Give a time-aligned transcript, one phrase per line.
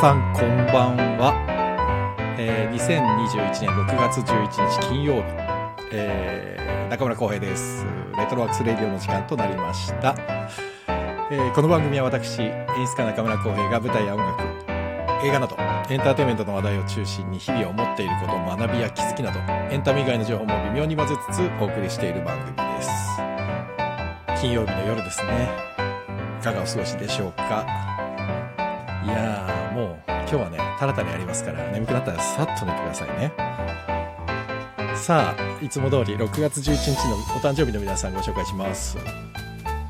[0.00, 1.34] さんこんばんは、
[2.38, 5.22] えー、2021年6月11日金曜日、
[5.92, 7.84] えー、中村浩平です。
[8.16, 10.14] レトロワークスレディオの時間となりました、
[11.30, 14.42] えーこの番組は私演出家中村浩平が舞台や音楽
[15.22, 15.54] 映画など
[15.90, 19.38] エンターテインメントの話題を中心に日々思っていること学びや気づきなど
[19.70, 22.90] エンタメ以外の情報も微妙に混ぜつつお送りしている番組です。
[24.40, 25.50] 金曜日の夜ですね。
[26.40, 27.66] いかがお過ごしでしょうか？
[29.04, 29.49] いやー
[30.30, 33.32] 今日はねタラタラやりますから眠くなったらさっと寝てくださいね。
[34.94, 38.96] さあいつも通り6月11日のお誕生日の皆さんご紹介します。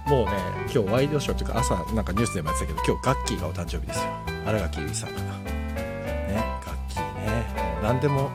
[0.06, 0.32] もうね
[0.62, 4.10] 今日ワイドショーというか朝なんかニュースでもやってたけど今日ガッキーがお誕生日ですよ。
[4.46, 5.38] 新垣結衣さんが。
[5.44, 7.80] ねガッキーね。
[7.82, 8.30] 何でも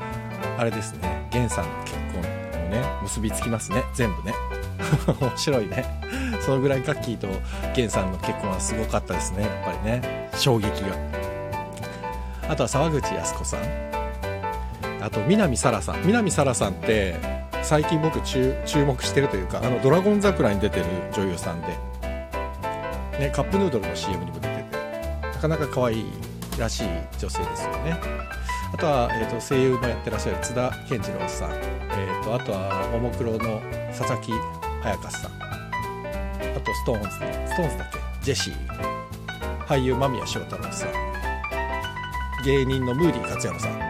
[0.60, 1.28] あれですね。
[1.34, 3.84] 源さんの結婚をね結びつきますね。
[3.96, 4.36] 全部ね。
[5.20, 5.86] 面白いね。
[6.42, 7.28] そのぐらいガッキーと
[7.76, 9.42] 源さんの結婚はすごかったですね。
[9.42, 10.30] やっぱりね。
[10.36, 11.25] 衝撃が。
[12.48, 13.62] あとは沢口靖子さん。
[15.02, 16.04] あと南沙羅さん。
[16.06, 17.16] 南沙羅さんって
[17.64, 21.68] 最近僕注目してるというかあのドラゴン桜に出てる女優さんで、
[23.20, 24.78] ね、カップヌードルの CM にも出てて
[25.22, 26.06] なかなか可愛い
[26.60, 26.88] らしい
[27.20, 28.00] 女性ですよね。
[28.74, 33.62] あとは、えー、と声優もやってらっしゃる津田健次郎さん、えー、とあとはももクロの
[33.96, 34.32] 佐々木
[34.84, 35.32] 彩香さん。
[35.32, 38.00] あとストーンズストーンズだっけ？
[38.22, 38.56] ジェシー。
[39.66, 41.15] 俳優間宮祥太朗さん。
[42.46, 43.82] 芸人のムーディ勝山さん。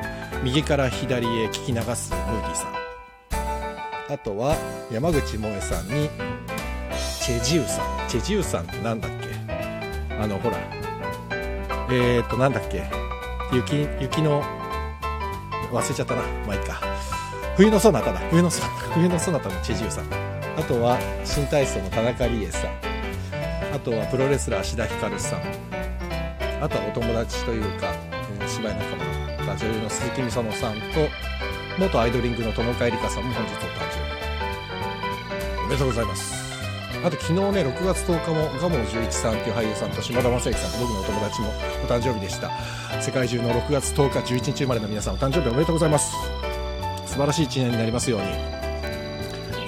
[0.42, 4.14] 右から左へ聞き流すムーディさん。
[4.14, 4.56] あとは
[4.90, 6.10] 山口萌さんに
[7.22, 8.08] チェジウさん。
[8.08, 9.28] チェジウさんってなんだっけ？
[10.18, 10.58] あのほら。
[11.92, 12.86] えーとなんだっけ？
[13.52, 14.42] 雪雪の
[15.74, 16.22] 忘れちゃったな。
[16.48, 16.80] まあいいか。
[17.58, 18.20] 冬のソナタだ。
[18.30, 18.74] 冬のソナタ。
[18.94, 20.06] 冬のソナタのチェジウさん。
[20.58, 22.72] あとは新体操の田中理恵さん。
[23.76, 25.42] あとはプロレスラー芦田ひかるさん。
[26.62, 27.94] あとはお友達というか、
[28.66, 30.80] 芝居仲間女優の鈴木みそのさんと
[31.78, 33.62] 元アイドリングの友岡えりかさんも本日お誕
[33.92, 36.46] 生日おめでとうございます。
[37.04, 41.52] あと昨日ね6月10日も蒲生十一さんっていう俳優さんと島田正幸さんと僕のお友達もお
[41.88, 42.50] 誕生日でした。
[43.02, 46.16] 世界中の6月10日11日生まれの皆さんお誕生日おめでとうございます。
[47.06, 48.26] 素晴らしい一年になりますように。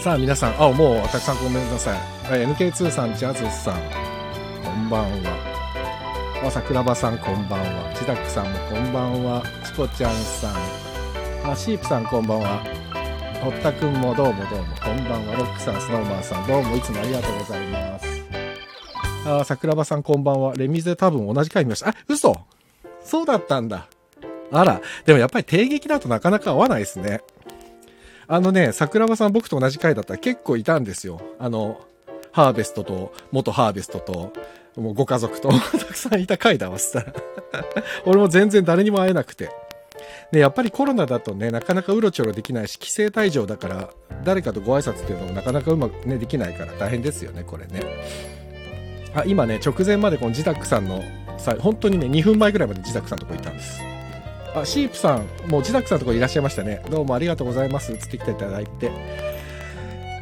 [0.02, 1.97] さあ皆さんあもうたくさんごめんなさい。
[2.31, 3.81] はい NK2 さんジャズさん
[4.64, 5.47] こんばんは。
[6.47, 7.94] あ桜庭さんこんばんは。
[7.94, 9.44] ジダックさんもこんばんは。
[9.66, 11.52] チコちゃんさん。
[11.52, 12.63] あシープさんこんばんは。
[13.44, 14.66] 堀田くんもどうもどうも。
[14.81, 15.35] こんばんは。
[15.35, 16.47] ロックさんスノーマンさん。
[16.47, 18.08] どうもいつもありがとうございます。
[19.25, 20.53] あ桜庭さんこんばんは。
[20.53, 21.90] レミゼ多分同じ回見ました。
[21.90, 22.34] あ嘘。
[23.03, 23.90] そうだったんだ。
[24.50, 27.19] あらでもやっぱり定劇だとなかなか合わないですね。
[28.29, 31.19] あのね桜庭さん僕と同じ回だったら結構いたんですよ。
[31.40, 31.81] あの
[32.31, 34.31] ハーベストと元ハーベストと。
[34.77, 35.49] もうご家族と。
[35.51, 37.13] たくさんいた回だわしたら。
[38.05, 39.49] 俺も全然誰にも会えなくて。
[40.31, 43.89] でやっぱりコロナだとねなかなかうろちょろできないし規制退場だから
[44.23, 47.81] 誰かとご挨拶っていうのもなかなかうまくねできないから大変ですよねこれね。
[49.16, 51.03] あ今ね直前までこのジダックさんの
[51.37, 53.81] さ本当にね2分前ぐらいまでジダックさんのとこいたんです。
[54.53, 56.81] あシープさんもうジダックさんのとこいらっしゃいましたね。
[56.89, 57.91] どうもありがとうございます。
[57.91, 58.91] 移ってきていただいて。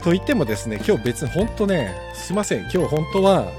[0.03, 2.61] と言ってもですね今日別に本当ねすいません。
[2.61, 3.51] 今日本当は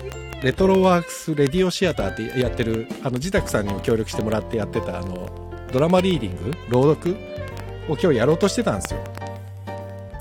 [0.43, 7.17] レトロワークスレディオシアターってやってるあの自宅さんにも協力してもらってやってたあのドラマリーディング朗読
[7.89, 9.01] を今日やろうとしてたんですよ。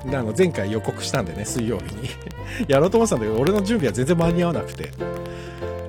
[0.05, 2.09] であの前回予告したんでね水曜日に。
[2.67, 4.91] やろうと思ってたんだけど俺の準備は全然間に合わなくて。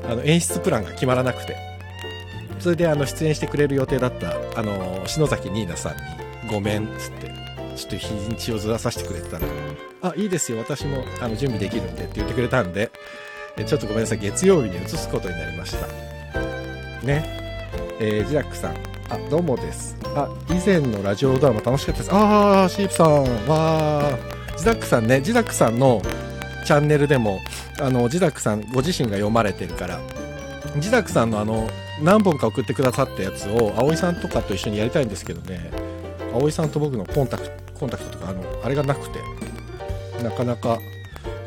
[0.08, 1.56] あの演出プランが決まらなくて。
[2.58, 6.00] それであの出演してくれる予定だったあの篠崎ニーナさんに
[6.50, 7.30] 「ごめん」っつって
[7.76, 9.46] ちょっと日にちをずらさせてくれてたら
[10.02, 10.58] 「あいいですよ。
[10.58, 12.90] 私もあの準備できるんで」って言ってくれたんで。
[13.64, 15.86] ちょっとごめんなさい月曜日に移すことになりました。
[17.06, 17.24] ね。
[17.98, 18.76] えー、ジャックさん。
[19.08, 19.96] あどうもです。
[20.14, 22.12] あ以前のラジオドラマ楽しかったです。
[22.12, 23.22] ああシープさん。
[23.48, 24.58] わー。
[24.58, 26.02] ジダックさんねジダックさんの
[26.64, 27.40] チャンネルでも
[27.80, 30.00] あのジダックさんご自身が読まれてるから
[30.78, 31.68] ジダックさんのあの
[32.02, 35.70] 何本か送ってくださったやつを葵さんとかと一緒にやりたいんですけどね。
[36.32, 37.50] 葵さんと僕のコンタクト
[37.80, 39.18] コンタクトとかあのあれがなくて。
[40.22, 40.78] なかなか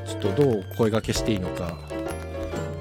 [0.05, 1.77] ちょっとどう声掛けしていいのか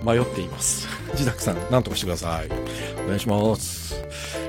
[0.03, 0.89] 迷っています。
[1.13, 2.49] 自宅さん何とかしてください。
[3.05, 4.03] お願いします。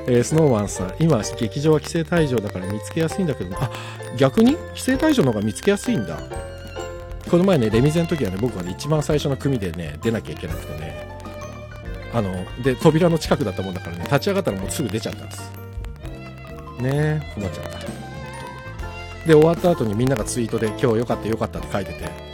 [0.08, 3.70] えー、スノーマンさん今劇場は規制退場だから見つけやすいんだけどあ
[4.18, 4.54] 逆に？
[4.54, 6.20] 規制退場の方が見つけやすいんだ。
[7.30, 11.08] この前ねレミゼの時はね僕はね一番最初の組でね出なきゃいけなくてね。
[12.14, 15.52] あので扉の近くだったもんだからね立ち上がったらもうすぐ出ちゃったんです。
[16.80, 17.80] ねえ困っちゃった。
[19.28, 22.30] で終わった後にみんながツイートで今日良かった良かったって書いてて。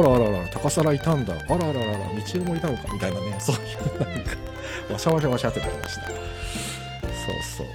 [0.00, 1.34] あらあらあら、高皿いたんだ。
[1.34, 4.36] あらあらあら、道枝もいたのかみたいなね、そういうなんか、
[4.92, 6.06] わしゃわしゃわしゃってなりました。
[6.06, 6.16] そう
[7.56, 7.66] そう。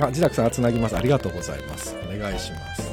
[0.00, 0.96] あ、自宅さん、つなぎます。
[0.96, 1.96] ありがとうございます。
[2.04, 2.88] お願いします。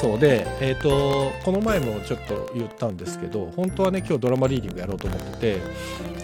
[0.00, 5.60] そうで、えーと、この前もちょっと言ったんですけど本当はね今日ドラマリーディングやろうと思ってて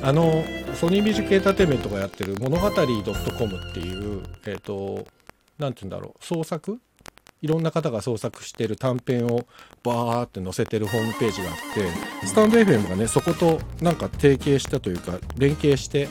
[0.00, 0.42] あの
[0.74, 5.06] ソニーミュージックエンターテインメントがやってる物語 .com っていうえっ、ー、と
[5.58, 6.80] 何て言うんだろう創作
[7.46, 9.46] いろんな方が創作してる短編を
[9.84, 11.54] バーって載せてるホームページがあっ
[12.20, 16.08] てスタンド FM がねそことなんか提携したというか連携して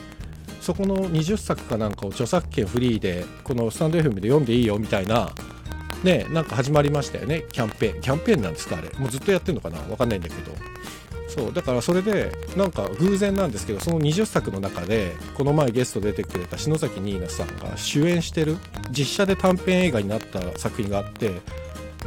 [0.61, 5.29] そこの20作かなんかを著作権フリーでこのスタンド FM で読んでいいよみたいな
[6.03, 8.01] ねなんか始まりましたよねキャンペーン。
[8.01, 8.89] キャンペーンなんですかあれ。
[8.97, 9.79] もうずっとやってるのかな？
[9.89, 10.53] わかんないんだけど。
[11.35, 18.57] そうだからそれでなんか偶然なんですけどその20作の中でこの前ゲスト出てくれた篠崎ニーナさんが主演してる
[18.89, 21.41] 実写で短編映画になった作品があって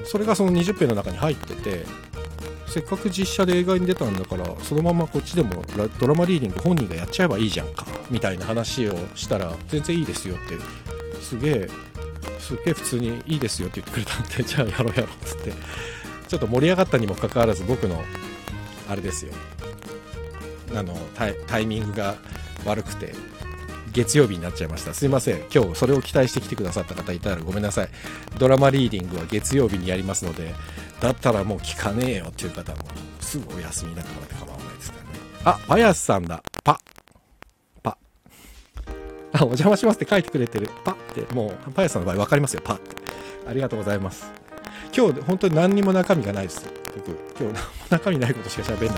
[0.05, 1.85] それがその20編の中に入ってて
[2.67, 5.63] せっかく実写で映画に出たんだからそのままこっちでも
[5.99, 10.57] ドラマリーディング本人がやっちゃえばいいじゃんかみたいな話をしたら全然いいですよって
[11.21, 11.69] すげえ
[12.49, 15.53] すげえ普通にいいですよって言ってくれたんで、じゃあやろうやろうっつって、
[16.29, 18.03] ちょっと盛り上がったにもかかわらず僕の、
[18.88, 19.32] あれですよ、
[20.75, 22.17] あのタイ、タイミングが
[22.64, 23.14] 悪くて、
[23.93, 24.94] 月曜日になっちゃいました。
[24.94, 25.43] すいません。
[25.52, 27.88] 今日それを期待してきてくださった方いたらごめんなさい。
[28.38, 30.55] ドラマリーディングは月曜日にやりますので、
[31.00, 32.79] だったらもう聞かねえよっていう方も、
[33.20, 35.11] すぐお休みになってもらって構わないですからね。
[35.44, 36.43] あ、パヤスさんだ。
[36.64, 36.79] パ。
[39.32, 40.69] あ、お邪魔しますって書いてくれてる。
[40.84, 42.62] パって、もう、パン屋さんの場合分かりますよ。
[42.64, 42.96] パって。
[43.46, 44.31] ありがとうございます。
[44.96, 46.78] 今日、本当に何にも中身がないです。
[46.96, 48.96] 僕、今日、中身ないことしか喋んない。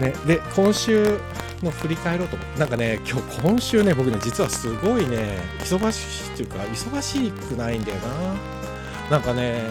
[0.00, 1.18] ね、で、今週
[1.62, 7.98] の振り返ろうと思って、なんかね、今日、今週ね、僕ね、実はすごいね、忙しいっていうか、忙しくないんだよ
[9.10, 9.16] な。
[9.16, 9.62] なんかね、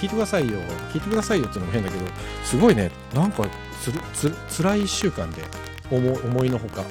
[0.00, 0.58] 聞いてくださいよ。
[0.92, 2.04] 聞いてくださいよっていうのも変だけど、
[2.44, 3.44] すごいね、なんか
[3.82, 5.42] つる、つ、辛い1週間で、
[5.90, 6.84] 思思いのほか。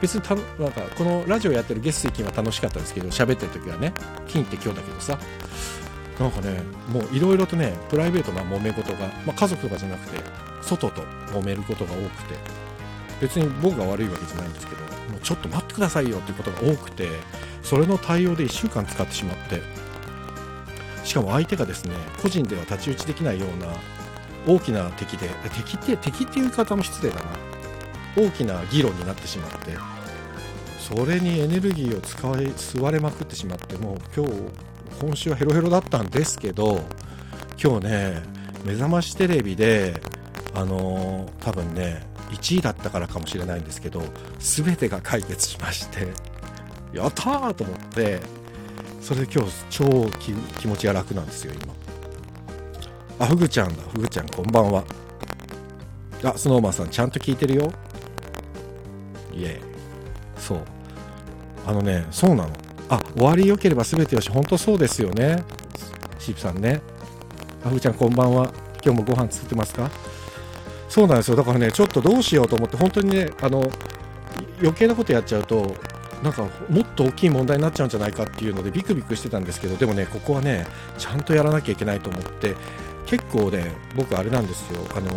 [0.00, 3.92] 別にたなんかこのラジオやってる月水金は楽しかったですけど喋ってる時はね
[4.28, 5.18] 金って今日だけどさ
[6.18, 10.18] なんかねもういろいろとねプライベートな揉め事が、まあ、家族とかじゃなくて
[10.62, 12.34] 外と揉めることが多くて
[13.20, 17.08] 別に僕が悪いわけじゃないんですけどもうちょっと待ってくださいよっていうことが多くて
[17.62, 19.60] それの対応で1週間使ってしまって
[21.04, 23.68] しかも相手がですね個人では太刀打ちできないような
[24.46, 27.58] 大きな敵で敵って敵っていう方も失礼だな。
[28.18, 29.76] 大きな議論になってしまって
[30.80, 34.32] それにエネルギーを使い吸われまくってしまってもう今日
[35.00, 36.80] 今週はヘロヘロだったんですけど
[37.62, 38.22] 今日ね
[38.64, 40.00] 目覚ましテレビで
[40.54, 44.02] あのー、多分ね1位だったからかもしれないんですけど
[44.38, 46.08] 全てが解決しまして
[46.92, 48.20] やったーと思って
[49.00, 49.84] それで今日超
[50.58, 51.74] 気持ちが楽なんですよ今。
[53.20, 54.84] あふぐちゃんだふぐちゃんこんばんは。
[56.22, 57.72] あスノーマンさんちゃんと聞いてるよ。
[59.32, 60.60] イエーそう。
[61.66, 62.50] あのねそうなの。
[62.88, 65.42] あ終わり良ければ全てよし本当そうですよね。
[66.18, 66.80] シープさんね。
[67.64, 68.52] あふちゃんこんばんは。
[68.84, 69.90] 今日もご飯作ってますか？
[70.88, 71.36] そうなんですよ。
[71.36, 73.70] だからねちょっとどうしようと思って本当にねあの
[74.60, 75.74] 余計なことやっちゃうと
[76.22, 82.54] なんかもっと大きい問題になっちゃうんじゃないかっていうのでビクビクしてたんですけどでもねここはねちゃんとやらなきゃいけないと思って
[83.06, 84.80] 結構ね僕あれなんですよ。
[84.96, 85.12] あのー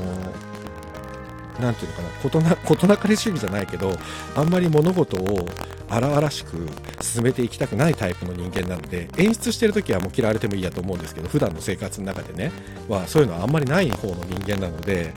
[1.60, 2.10] 何ていうのかな。
[2.24, 3.96] 事な 事なかれ主義じゃないけど
[4.36, 5.46] あんまり物事を
[5.92, 6.68] 荒々しく
[7.02, 12.52] 進めていきたくないタイプの人間なので演出してる時はもう嫌われてもいいやと思うんですけど普段の生活の中でね
[12.88, 15.14] はそういうのはあんまりない方の人間なので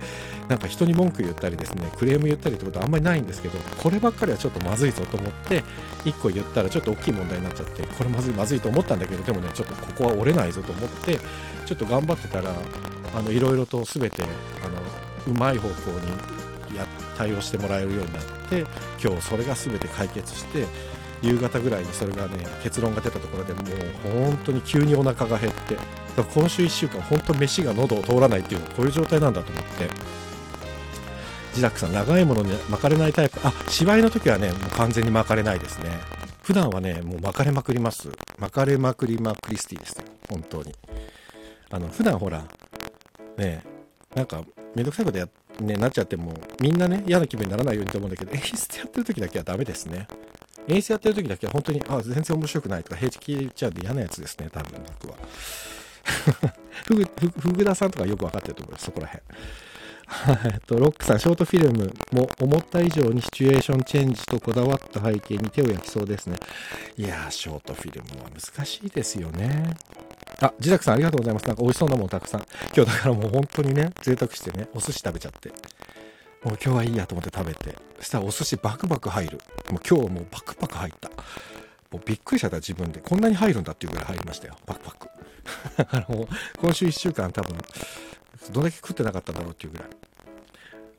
[0.48, 5.62] なんか人に文句言ったりですねクレーム言ったりってことはあんまりないんですけどこればっかりはちょっとまずいぞと思って
[6.04, 11.18] 1個言ったらちょっと大きい問題になっちゃってこれまずいまずいと思ったんだけどでもねちょっとここは折れないぞと思って
[11.66, 12.52] ちょっと頑張ってたら
[13.30, 14.26] いろいろと全てあ
[14.68, 16.33] のうまい方向に
[16.76, 18.64] や対応してもらえるようになって
[19.02, 20.66] 今日それが全て解決して
[21.22, 25.76] 夕方ぐらいにそれがね結論が出たところでもう本当に急にお腹が減って
[26.34, 29.88] 今週1週間本当飯が喉を通らないっていうのはこういう状態なんだと思って。
[31.54, 33.38] ジダックさん長いものに巻かれないタイプ。
[33.44, 35.90] あ芝居の時はねもう完全に巻かれないですね。
[36.42, 38.10] 普段はねもう巻かれまくります。
[38.38, 40.04] 巻かれまくりまクリスティですよ。
[40.28, 40.74] 本当に。
[41.70, 42.44] あの普段ほら
[43.38, 43.62] ね
[44.16, 44.42] なんか
[44.74, 45.28] めんどくさいことやっ
[45.60, 50.08] ね、なっちゃっても、みんなね、嫌な気分にならないようにと思うんだけど、演出やってる時だけはダメですね。
[50.68, 55.16] 演出やってる時だけは本当に、あ、全然面白くないとか平気で言っちゃうんで嫌なやつですね、多分僕は。
[56.86, 57.04] ふぐ、
[57.38, 59.22] ふぐださんとかよくわかってると思います、そこら辺。
[60.44, 66.36] えっと、ロックさん、ショートフィルムも思った以上にシチュエーションチェンジとこだわった背景に手を焼きそうですね。
[66.96, 69.74] いやー、ショートフィルムは難しいですよね。
[70.40, 71.46] あ、自宅さんありがとうございます。
[71.46, 72.46] なんか美味しそうなものたくさん。
[72.76, 75.50] 今日だからもう本当にね、贅沢してね、お寿司食べちゃって。
[76.42, 77.76] もう今日はいいやと思って食べて。
[77.98, 79.38] そしたらお寿司バクバク入る。
[79.70, 81.08] もう今日はもうバクバク入った。
[81.90, 83.00] もうびっくりしちゃった自分で。
[83.00, 84.56] こんなに入るんだっていうぐらい入りましたよ。
[84.66, 85.08] バクバク。
[85.76, 86.28] だからもう
[86.60, 87.56] 今週1週間多分、
[88.52, 89.88] どれだけ食ってなかったんだろうっていうぐらい。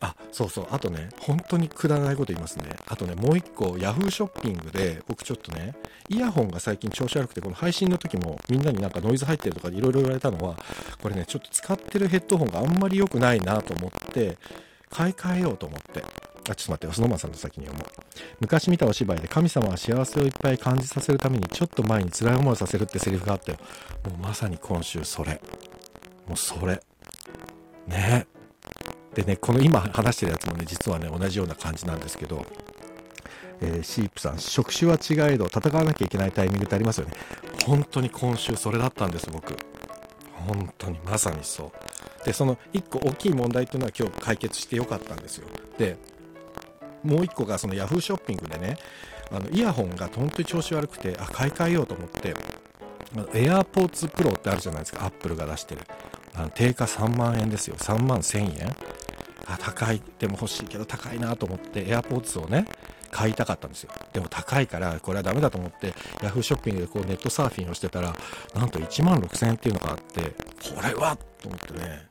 [0.02, 0.68] あ、そうそう。
[0.72, 2.66] あとね、本当にくだらないこと言いますね。
[2.88, 5.74] あとね、もう一個、ヤフーショッピングで、僕ちょっとね、
[6.10, 10.58] イヤホンが最近調子悪くて、この配信の時もみんなになんかノイズ入ってるとかいろいろ言われたのは、
[11.02, 14.38] これね、ちょっと使ってるヘッドホンがあんまり良くないなと思って、
[14.90, 16.04] 買い替えようと思って。
[16.48, 18.04] あ、ちょっと待って、よスノーマンさんの先に読もう。
[18.42, 23.58] 昔見たお芝居で神様は幸せをいっぱい感じさせるためにちょっと前に辛い思いをさせるってセリフがあったよ。
[24.08, 25.42] もうまさに今週それ。
[26.28, 26.82] もうそれ。
[27.88, 28.28] ね
[29.14, 32.46] でね、この今話してるやつもね、実はね、同じような感じなんですけど、
[33.62, 37.14] えー、シープさん、職種は違えど、戦わなきゃいけないタイミングってありますよね。
[37.66, 39.56] 本当に今週それだったんです、僕。
[40.48, 41.72] 本当に、まさにそ
[42.24, 42.26] う。
[42.26, 45.48] で、その1個大きい問題っていうのは今日解決してよかったんですよ。
[45.78, 45.98] で、
[47.04, 48.78] もう1個がその Yahoo ショッピングでね、
[49.32, 52.36] あのイヤホンが本当に調子悪くて、あ、買い替えようと思って、
[53.14, 55.82] AirPods Pro ってあるじゃないですか、Apple が出してる。
[56.38, 57.76] あの定価3万円ですよ。
[57.78, 58.76] 3万1000円
[59.48, 60.02] あ、高い。
[60.20, 62.66] でも欲しいけど高いなと思って、AirPods をね、
[63.12, 63.92] 買いたかったんですよ。
[64.12, 68.14] でも高いから、これはダメだと思って、Yahoo ショッピングでこうネットサーフィンをしてたら、
[68.54, 72.10] なんと1万6000円っていうのがあって、これはと思ってね、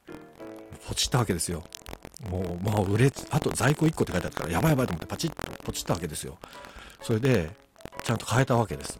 [0.88, 1.62] ポチったわけですよ。
[2.30, 6.38] もう、まあ、売れ、あと在庫1個って書いてあったから、やばいやばいと思ってパチッとポチったわけですよ。
[7.02, 7.50] それで、
[8.02, 8.98] ちゃんと変えたわけです。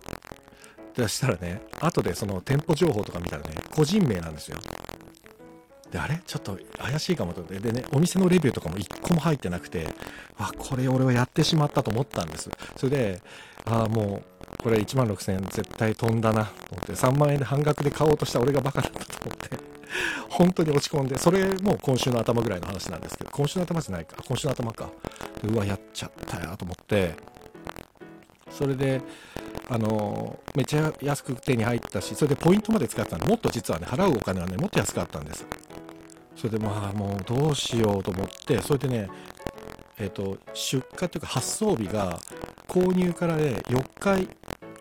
[0.96, 4.58] で、したらね、後でその店舗情報とか見たらね、個人名なんですよ。
[5.90, 6.20] で、あれ？
[6.26, 7.60] ちょっと怪しいかもと思って。
[7.60, 9.86] でね、お店のレビューとかも1個も入ってなくて、
[10.38, 12.50] あ、これ俺はやってしまったと思ったんです。
[12.76, 13.22] それで、
[13.64, 19.58] ああ、もう、これ1万6000円絶対飛んだなと思って、3万円で半額で買おうとした俺がバカだったと思って、
[20.28, 24.90] 本当に落ち込んで、それも今週の頭ぐらいの話なんですけど、今週の頭じゃないか、今週の頭か。
[25.44, 27.14] うわ、やっちゃったよと思って、
[28.50, 29.00] それで、
[29.70, 35.46] あのめっちゃ安く手に入ったし、それでポイントまで使ってたんで、もっと実はね、払うお金はね、もっと安かったんです。
[36.36, 39.08] それでまあもうどうしようと思ってそれでね
[39.98, 42.18] えっ、ー、と出荷というか発送日が
[42.68, 44.28] 購入からね4日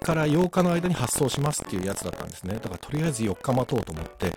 [0.04, 2.56] から8日の間に発送しますっていうやつだったんですね。
[2.56, 4.32] だからとりあえず4日待とうと思って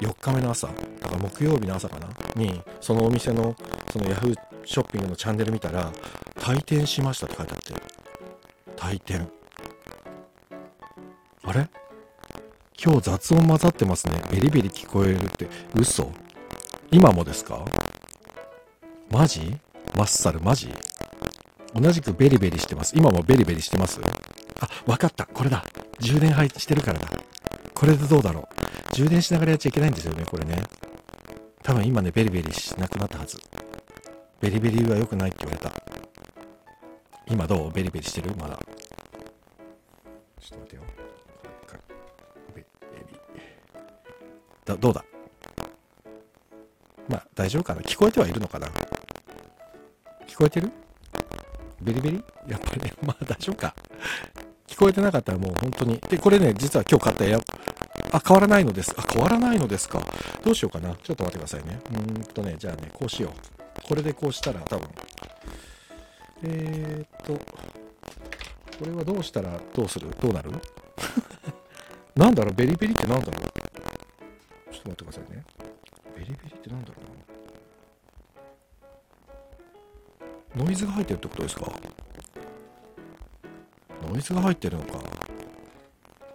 [0.00, 0.72] 4日目の朝だ
[1.08, 3.54] から木曜日の朝かなにそのお店の
[3.92, 4.34] その Yahoo
[4.64, 5.92] ショッピングのチャンネル見たら
[6.36, 7.94] 退店しましたって書いてあって。
[8.76, 9.28] 退店。
[11.44, 11.68] あれ？
[12.82, 14.20] 今日雑音混ざってますね。
[14.30, 15.48] ベリベリ聞こえるって。
[15.74, 16.10] 嘘？
[16.94, 17.64] 今もですか？
[19.10, 19.58] マジ？
[19.96, 20.72] マッサルマジ？
[21.74, 22.96] 同じくベリベリしてます。
[22.96, 24.00] 今もベリベリしてます
[24.60, 25.26] あ、わかった。
[25.26, 25.64] これだ。
[25.98, 27.08] 充電配してるからだ。
[27.74, 28.94] これでどうだろう。
[28.94, 30.62] 充電しながらやっちゃいけないんですよね、これね。
[31.64, 33.38] 多分今ね、ベリベリしなくなったはず。
[34.40, 35.72] ベリベリは良くないって言われた。
[37.26, 37.72] 今どう？
[37.72, 38.36] ベリベリしてる？
[38.38, 38.56] まだ。
[40.40, 40.82] ちょっと待ってよ。
[42.54, 43.18] ベリベリ。
[44.64, 45.04] だどうだ？
[47.08, 47.82] まあ、大丈夫かな？
[47.82, 48.68] 聞こえてはいるのかな？
[50.26, 50.70] 聞こえてる？
[51.82, 52.24] ベリベリ？
[52.48, 53.74] やっぱりね、 まあ大丈夫か。
[54.66, 55.98] 聞こえてなかったらもう本当に。
[56.08, 57.38] で、これね、実は今日買ったエア、
[58.16, 58.94] あ、変わらないのです。
[58.96, 60.00] あ、変わらないのですか？
[60.42, 60.94] どうしようかな？
[60.96, 61.78] ちょっと待ってくださいね。
[61.90, 63.32] うーんとね、じゃあね、こうしよう。
[63.86, 64.88] これでこうしたら多分。
[66.42, 67.40] えー、っと、こ
[68.84, 70.08] れはどうしたらどうする？
[70.20, 70.50] どうなる？
[72.16, 72.54] なんだろう？
[72.54, 74.72] ベリベリってなんだろう？
[74.72, 75.44] ちょっと待ってくださいね。
[76.16, 76.94] ベリベリってなんだろ
[80.56, 80.64] うな。
[80.64, 81.72] ノイズが入ってるってことですか？
[84.08, 85.00] ノイズが入ってるのか。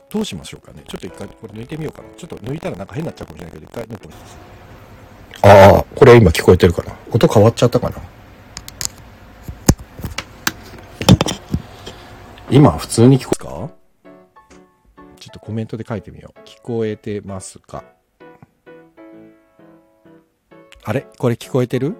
[0.09, 0.83] どうしましょうかね。
[0.87, 2.09] ちょっと一回これ抜いてみようかな。
[2.17, 4.37] ちょっと抜いたらなんか変になっちゃうかもしれないけど一回抜いてみます。
[5.41, 6.93] ああこれ今聞こえてるかな。
[7.11, 7.95] 音変わっちゃったかな。
[12.49, 13.73] 今普通に聞こえますか？
[15.19, 16.39] ちょっとコメントで書いてみよう。
[16.43, 17.58] 聞こえてます
[20.89, 21.05] あれ？
[21.19, 21.95] これ聞こえてる？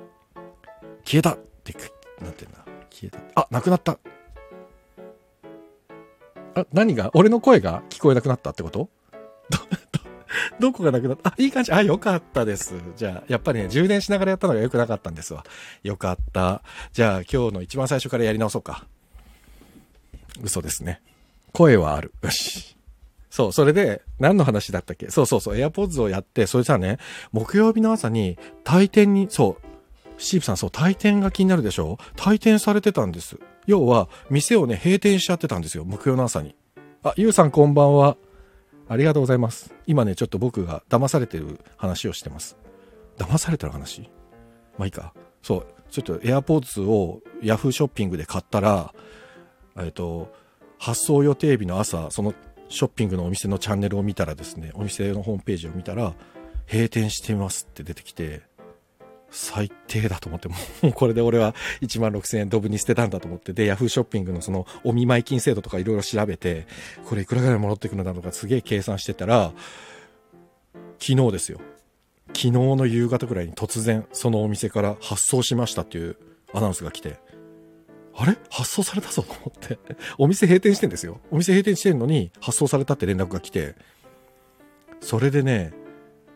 [1.05, 1.75] 消えたって
[2.23, 2.57] なってんだ。
[2.89, 3.41] 消えた。
[3.41, 3.99] あ、なくなった。
[6.55, 7.11] あ、何が？
[7.13, 8.89] 俺の声が聞こえなくなったってこと？
[9.51, 9.67] ど、ど、
[10.59, 11.29] どこがなくなった？
[11.29, 11.71] あ、いい感じ。
[11.71, 12.73] あ、よかったです。
[12.95, 15.45] じゃあ、やっぱりね、充電しながらやったのが良くなかったんですわ。
[15.83, 16.63] よかった。
[16.91, 18.87] じゃあ、今日の一番最初からやり直そうか。
[20.41, 20.99] 嘘ですね。
[21.53, 22.11] 声はある。
[22.23, 22.75] よし。
[23.29, 25.09] そう、それで、何の話だったっけ？
[25.09, 26.97] そうそうそう、AirPods をやって、それじゃあね、
[27.31, 31.97] 木曜日の朝に、退店に、そう、シープさん、そう、退店が気になるでしょ？
[32.15, 33.39] 退店されてたんです。
[33.67, 35.85] 要は、店をね、閉店しちゃってたんですよ。
[35.85, 36.55] 木曜の朝に。
[37.03, 38.17] あ、ゆうさんこんばんは。
[38.87, 39.73] ありがとうございます。
[39.85, 42.57] 今ね、ちょっと僕が騙されてる話をしてます。
[43.19, 44.09] 騙されてる話？
[44.77, 45.13] まあいいか。
[45.43, 45.67] そう。
[45.91, 48.93] ちょっとエアポーツをヤフーショッピングで買ったら、
[49.77, 50.31] えっと、
[50.77, 52.33] 発送予定日の朝、その
[52.69, 56.13] ショッピングのお店のチャンネルを見たらですね、お店のホームページを見たら、
[56.71, 58.41] 閉店してますって出てきて、
[59.31, 66.67] 最低だと思って、もうこれで俺は1万6000円ドブに捨てたんだと思って、で、ヤフーショッピングのそのお見舞い金制度とかいろいろ調べて、
[67.05, 69.51] これいくらぐらい戻ってくるんだとかすげえ計算してたら、
[70.99, 71.59] 昨日ですよ。
[72.27, 76.15] 昨日の夕方ぐらいに突然そのお店から発送しましたっていう
[76.53, 77.19] アナウンスが来て、
[78.15, 78.37] あれ？
[78.49, 79.79] 発送されたぞと思って。
[80.17, 81.19] お店閉店してんですよ。
[81.31, 83.75] お店閉店してんのに発送されたって連絡が来て、
[85.01, 85.73] それでね、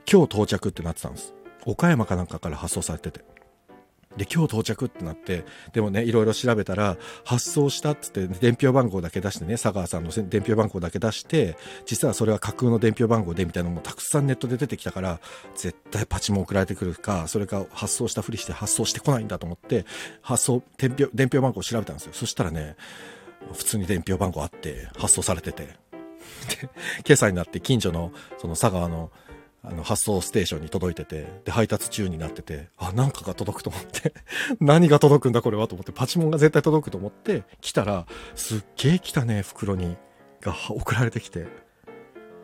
[0.10, 1.34] 今日到着ってなってたんです。
[1.66, 3.26] 岡山かなんかから発送されてて。
[4.18, 5.44] で、今日到着ってなって、
[5.74, 15.20] でもね、いろいろ調べたら、発送したっつって、伝票番号だけ出してね、佐川さんの伝票番号だけ出して、実はそれは架空の伝票番号でみたいなのもたくさんネットで出てきたから、
[15.56, 19.86] 絶対パチも送られてくるか、それか発送したふりして発送してこないんだと思って、
[20.22, 22.14] 発送、伝票、伝票番号を調べたんですよ。
[22.14, 22.76] そしたらね、
[23.54, 25.64] 普通に伝票番号あって、発送されてて。
[25.64, 26.70] で、
[27.06, 29.12] 今朝になって近所の、その佐川の
[29.66, 34.14] あの、発送ステーションに届いてて、で、配達中になってて、あ、なんかが届くと思って
[34.60, 38.06] 何が届くんだこれはと思って、パチモンが絶対届くと思って、来たら、
[38.36, 39.96] すっげえ汚ね袋に、
[40.42, 41.48] が送られてきて、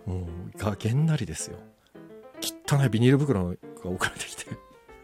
[0.06, 1.60] もう、がげんなりですよ。
[2.42, 4.46] 汚いビニール袋が送られてきて、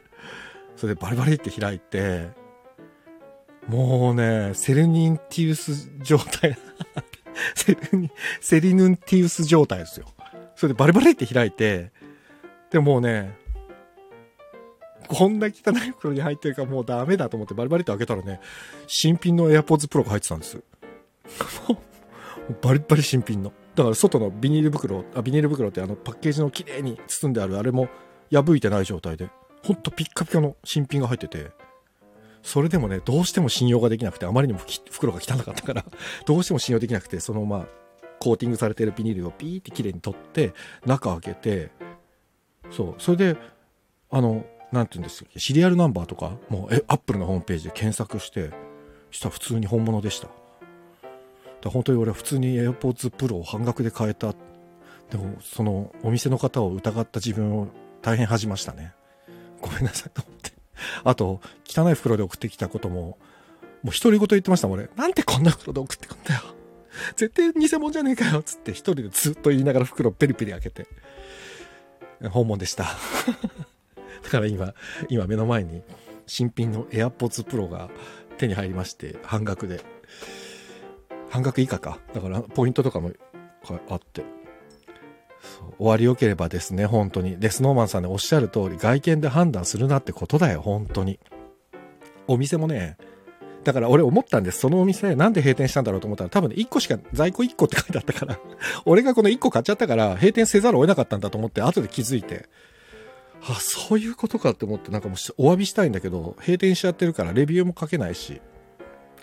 [0.77, 2.29] それでバリバリって開いて、
[3.67, 6.57] もうね、セルニンティウス状態
[7.55, 10.07] セルニ、セリヌンティウス状態ですよ。
[10.55, 11.91] それでバリバリって開いて、
[12.75, 13.37] でもうね、
[15.07, 18.41] こんな汚い袋に入ってるからもうダメだと思ってバリバリって開けたらね、
[18.85, 20.61] 新品の AirPods Pro が入ってたんです。
[22.61, 23.53] バリバリ新品の。
[23.75, 27.87] だから外のビニール袋、あ、ビニール袋ってあのパッケージの綺麗に包んであるあれも
[28.29, 29.29] 破いてない状態で、
[29.63, 31.51] ほんとピッカピカの新品が入ってて、
[32.43, 34.59] それでもね、どうしても信用ができなくて、あまりにも
[34.91, 35.85] 袋が汚かったから、
[36.27, 37.67] どうしても信用できなくて、そのまま
[38.19, 40.53] コーティングされてるビニールをピーって綺麗に取って、
[40.85, 41.71] 中開けて、
[42.71, 43.37] そう、それで、
[44.09, 48.51] あの、なんて言うんですかシリアルナンバーとか、もう、え、アップルのホームページで検索して、
[49.11, 50.27] したら普通に本物でした。
[51.61, 54.33] だ本当に俺は普通に AirPods Pro を半額で買えた。
[55.09, 57.67] でも、そのお店の方を疑った自分を
[58.01, 58.93] 大変恥じましたね。
[59.61, 60.51] ごめんなさいと思って。
[61.03, 63.17] あと、汚い袋で送ってきたことも、
[63.81, 64.89] もう独り言言ってましたもんね。
[64.95, 66.41] なんてこんな袋で送ってくんだよ。
[67.15, 70.87] 絶対偽物じゃねえかよっつって一人でずっと言いながら袋をペリペリ開けて。
[72.29, 72.85] 訪問でした。
[74.23, 74.73] だから今、
[75.09, 75.83] 今目の前に
[76.27, 77.89] 新品の AirPods Pro が
[78.37, 79.81] 手に入りまして、半額で。
[81.29, 81.99] 半額以下か。
[82.13, 83.11] だからポイントとかも
[83.89, 84.23] あって。
[85.77, 87.37] 終わり良ければですね、本当に。
[87.37, 91.19] で、スノーマンさんね、おっしゃる通り、外見で判断するなってことだよ、本当に。
[92.27, 92.97] お店もね、
[93.65, 94.59] だから俺思ったんです。
[94.59, 98.39] そのお店なんで閉店したんだろうと思ったら多分ね、1個しか、在庫1個って書いてあったから
[98.85, 102.47] 俺がこの1個買っちゃったから閉店せざるを得なかったんだと思って後で気づいて、
[103.41, 108.39] あ、そういうことかって思ってなんかもうお詫びしたいんだけど、閉店しちゃってるからレビューも書けないし。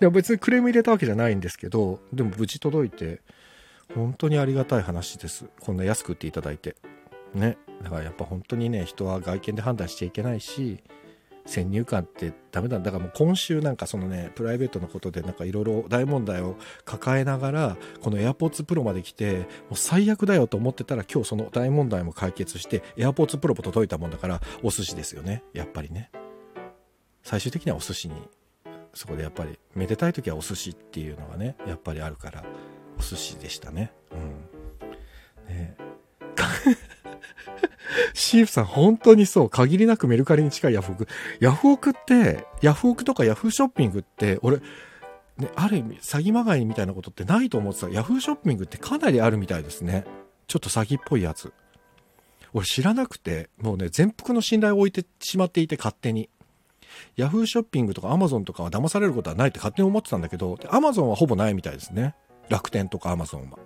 [0.01, 3.21] でも別にクレーム入れたわけじゃないんですけど、でも無事届いて、
[3.95, 5.47] 本当にありがたい話です。
[5.61, 6.77] こんな安く売っていただいて。
[7.35, 7.57] ね。
[7.83, 10.83] だからやっぱ本当にね、人は外見で判断しちゃいけないし、
[11.45, 12.79] 先入観ってダメだ。
[12.79, 25.43] だからもう今週なんかそのねプライベートのことでなんかいろいろ大問題を抱えながらこの AirPods Pro まで来てもう最悪だよと思ってたら今日その大問題も解決して AirPods Pro も届いたもんだからお寿司ですよね。
[25.53, 26.11] やっぱりね。
[27.23, 28.15] 最終的にはお寿司に
[28.95, 32.45] そこでやっぱりめでたい時はお寿司っていうのがねやっぱりあるから
[32.99, 33.93] お寿司でしたね。
[34.13, 34.62] うん。
[38.15, 39.51] シーフさん、本当にそう。
[39.51, 41.09] 限りなくメルカリに近いヤフオク。
[41.41, 44.59] ヤフオクって、ヤフオクとかヤフーショッピングって、俺、
[45.39, 47.89] ね、ある意味、詐欺まがいみたいなことってないと思ってた。
[47.89, 50.05] ヤフーショッピングってかなりあるみたいですね。
[50.47, 51.53] ちょっと詐欺っぽいやつ。
[52.55, 56.29] 俺知らなくて、もうね、全幅の信頼を置いてしまっていて、勝手に。
[57.17, 62.15] ヤフーショッピングとかアマゾンとかは騙されることはないって勝手に思ってたんだけど、アマゾンはほぼないみたいですね。
[62.49, 63.59] 楽天とかアマゾンは。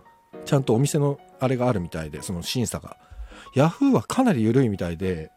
[0.45, 2.97] ちゃんとお店のあれがあるみたいで、その審査が。
[3.57, 5.31] ヤフーはかなり緩いみたいで、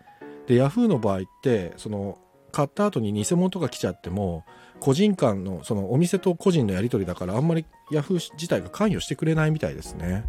[0.46, 2.20] で、ヤフーの場合って、その、
[2.52, 4.44] 買った後に偽物とか来ちゃっても、
[4.82, 10.26] 個人間の、そのお店と個人のやり取りだから、あんまりヤフー自体が関与してくれないみたいですね。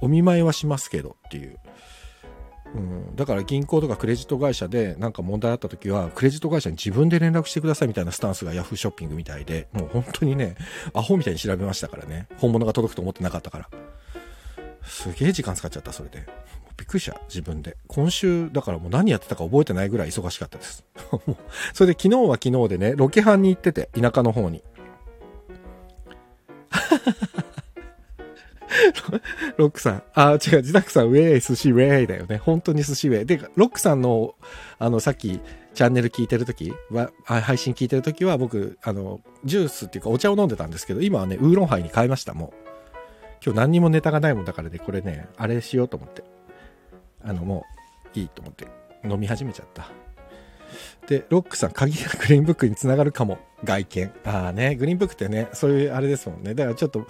[0.00, 1.58] お見舞いはしますけどっていう。
[2.74, 10.54] うん、だから銀行とかクレジット会社でなんか問題あった時は、クレジット会社に自分で連絡してくださいみたいなスタンスが Yahoo ショッピングみたいで、もう本当にね、
[10.94, 12.28] アホみたいに調べましたからね。
[12.38, 13.68] 本物が届くと思ってなかったから。
[14.84, 16.26] すげえ時間使っちゃった、それで。
[16.76, 17.76] びっくりした、自分で。
[17.86, 20.84] 今週、だからもう何やってたか覚えてないぐらい忙しかったです。
[21.74, 24.62] それで昨日は昨日でね、ロケハンに行ってて、田舎の方に。
[29.56, 30.02] ロックさん。
[30.14, 32.38] あ、違う、自宅さん、ウェイ、寿司ウェイだよね。
[32.38, 33.26] 本当に寿司ウェイ。
[33.26, 34.34] で、ロックさんの、
[34.78, 35.40] あの、さっき、
[35.74, 42.71] チャンネル聞いてるときは、配信聞いてるときは、僕、あの、ジュースっていうかお茶を飲んでたんですけど、今はね、ウーロンハイに変えました、もう。
[43.44, 46.22] 今日何にもネタがないもんだからね、これね、あれしようと思って。
[47.24, 47.64] あの、も
[48.14, 48.68] う、いいと思って、
[49.04, 49.88] 飲み始めちゃった。
[51.06, 53.38] で、ロックさん、鍵が グリーンブックにつながるかも。
[53.64, 54.12] 外見。
[54.24, 56.54] ああね、グリーンブックってね、そういうあれですもんね。
[56.54, 57.06] だからちょっと、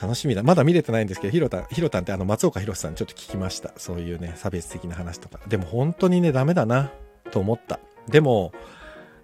[0.00, 0.42] 楽しみだ。
[0.42, 3.72] まだ見れてないんですけど、ひろたん、ひろたんってあの、松岡弘さんちょっと聞きました。
[3.76, 5.38] そういうね、差別的な話とか。
[5.46, 6.90] でも本当にね、ダメだな、
[7.30, 7.78] と思った。
[8.08, 8.52] でも、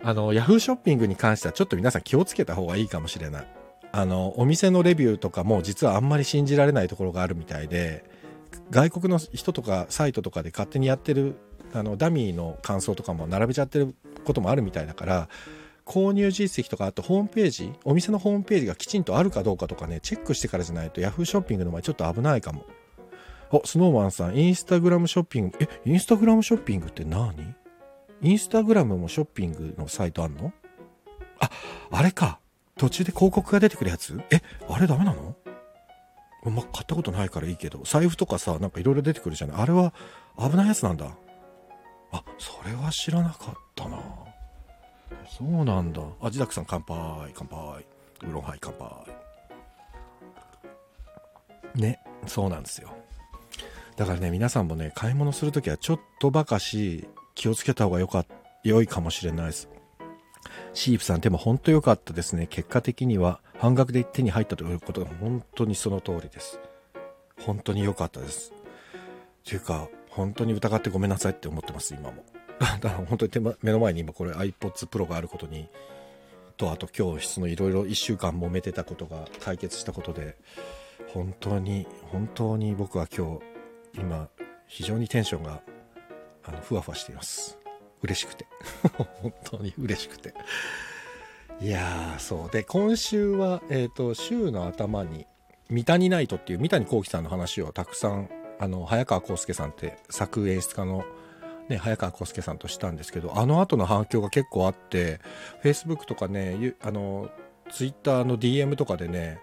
[0.02, 3.59] あの、ヤフーショッピングに関してはちょっと皆さん気をつけた方がいいかもしれない。
[3.92, 8.04] あの、お店のレビューとかも実はあんまり信じられないところがあるみたいで、
[8.70, 11.36] 外国の人とかサイトとかで勝手にやってる、
[11.72, 15.28] あの、ダミーの感想とかも並べちゃってることもあるみたいだから、
[15.84, 22.64] 購入実績とか、あとホームページ、お店のホームページがきちんとあるかどうかとかね、チェックしてからじゃないと Yahoo ショッピングの前ちょっと危ないかも。
[23.52, 27.56] あ、スノーマンさん、インスタグラムショッピング、え、インスタグラムショッピングって何？
[28.22, 30.52] インスタグラムもショッピングのサイトあんの？
[31.40, 31.50] あ、
[31.90, 32.38] あれか。
[32.80, 34.18] 途中で広告が出てくるやつ？
[34.30, 35.36] え、あれダメなの？
[36.44, 39.60] ま買ったことないからいいけど、財布とかさ、なんかいろいろ出てくるじゃない？
[39.60, 39.92] あれは
[40.38, 41.10] 危ないやつなんだ。
[42.10, 43.98] あ、それは知らなかったな。
[45.28, 46.00] そうなんだ。
[46.22, 46.96] あ、自宅さん乾杯、
[47.34, 47.84] 乾杯。
[48.22, 48.88] ウーロンハイ乾杯。
[51.74, 52.88] ね、そうなんですよ。
[53.96, 58.24] だからね、皆さんもね、買い物するときはちょっとばかし気をつけた方がよか、
[58.64, 59.68] 良いかもしれないです。
[60.72, 62.46] シープさん、でも本当良かったですね。
[62.46, 66.60] 結果的には半額で手に入ったということが本当にその通りです。
[67.40, 68.52] 本当に良かったです。
[69.44, 72.24] というか、本当に疑ってごめんなさいって思ってます、今も。
[72.60, 75.68] だから本当に手、目の前に今これ iPods Pro があることに、
[76.56, 80.36] と、あと今日そのいろいろ1週間揉めてたことが解決したことで、
[81.08, 83.40] 本当に、本当に僕は今
[83.94, 84.28] 日、今、
[84.66, 85.62] 非常にテンションが、
[86.44, 87.59] あの、ふわふわしています。
[88.02, 88.46] 嬉しくて。
[89.22, 90.34] 本当に嬉しくて。
[91.60, 92.50] いやー、そう。
[92.50, 95.26] で、今週は、えっ、ー、と、週の頭に、
[95.68, 101.04] 三谷ナイトっていう三谷幸喜さんの話をたくさん、あの、早川康介さんって作演出家の
[101.68, 105.20] ね、早川康介さんとしたんですけど、あの後の反響が結構あって、
[105.62, 107.30] Facebook とかね、あの、
[107.70, 109.38] Twitter の DM とかでね、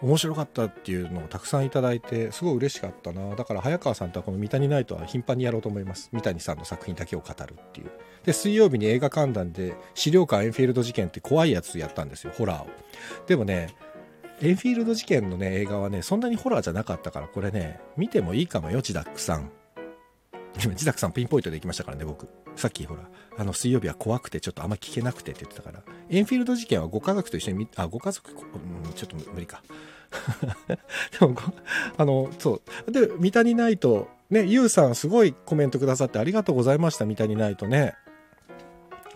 [0.00, 3.34] 面白かったっていうのをたくさんいただいて、すごい嬉しかったな。
[3.34, 6.10] だから早川さんとはこの三谷ナイトは頻繁にやろうと思います。
[6.12, 7.90] 三谷さんの作品だけを語るっていう。
[8.24, 12.68] で、水曜日に映画観覧で資料館エンフィールド事件って怖いやつやったんですよ、ホラーを。
[13.26, 13.74] でもね、
[14.40, 19.50] エンフィールド事件のね、映画はね、そんなにホラーじゃなかったから、これね、見てもいいかもよ、チダックさん。
[20.62, 22.28] 今自宅さんピンポイントで行きましたからね、僕。
[22.56, 23.02] さっきほら、
[23.36, 25.82] あの、水曜日は怖くてちょっとあんま聞けなくてって言ってたから。
[26.10, 29.62] エンフィールド事件はご家族と一緒に、あ、ご家族、うん、ちょっと無理か。
[31.20, 31.36] でも、
[31.96, 32.92] あの、そう。
[32.92, 37.94] で、三谷ナイト、ね、ゆうさんすごいコメントくださってありがとうございました、三谷ナイトね。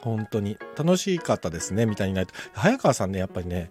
[0.00, 0.58] 本当に。
[0.76, 2.34] 楽しかったですね、三谷ナイト。
[2.52, 3.70] 早川さんね、やっぱりね、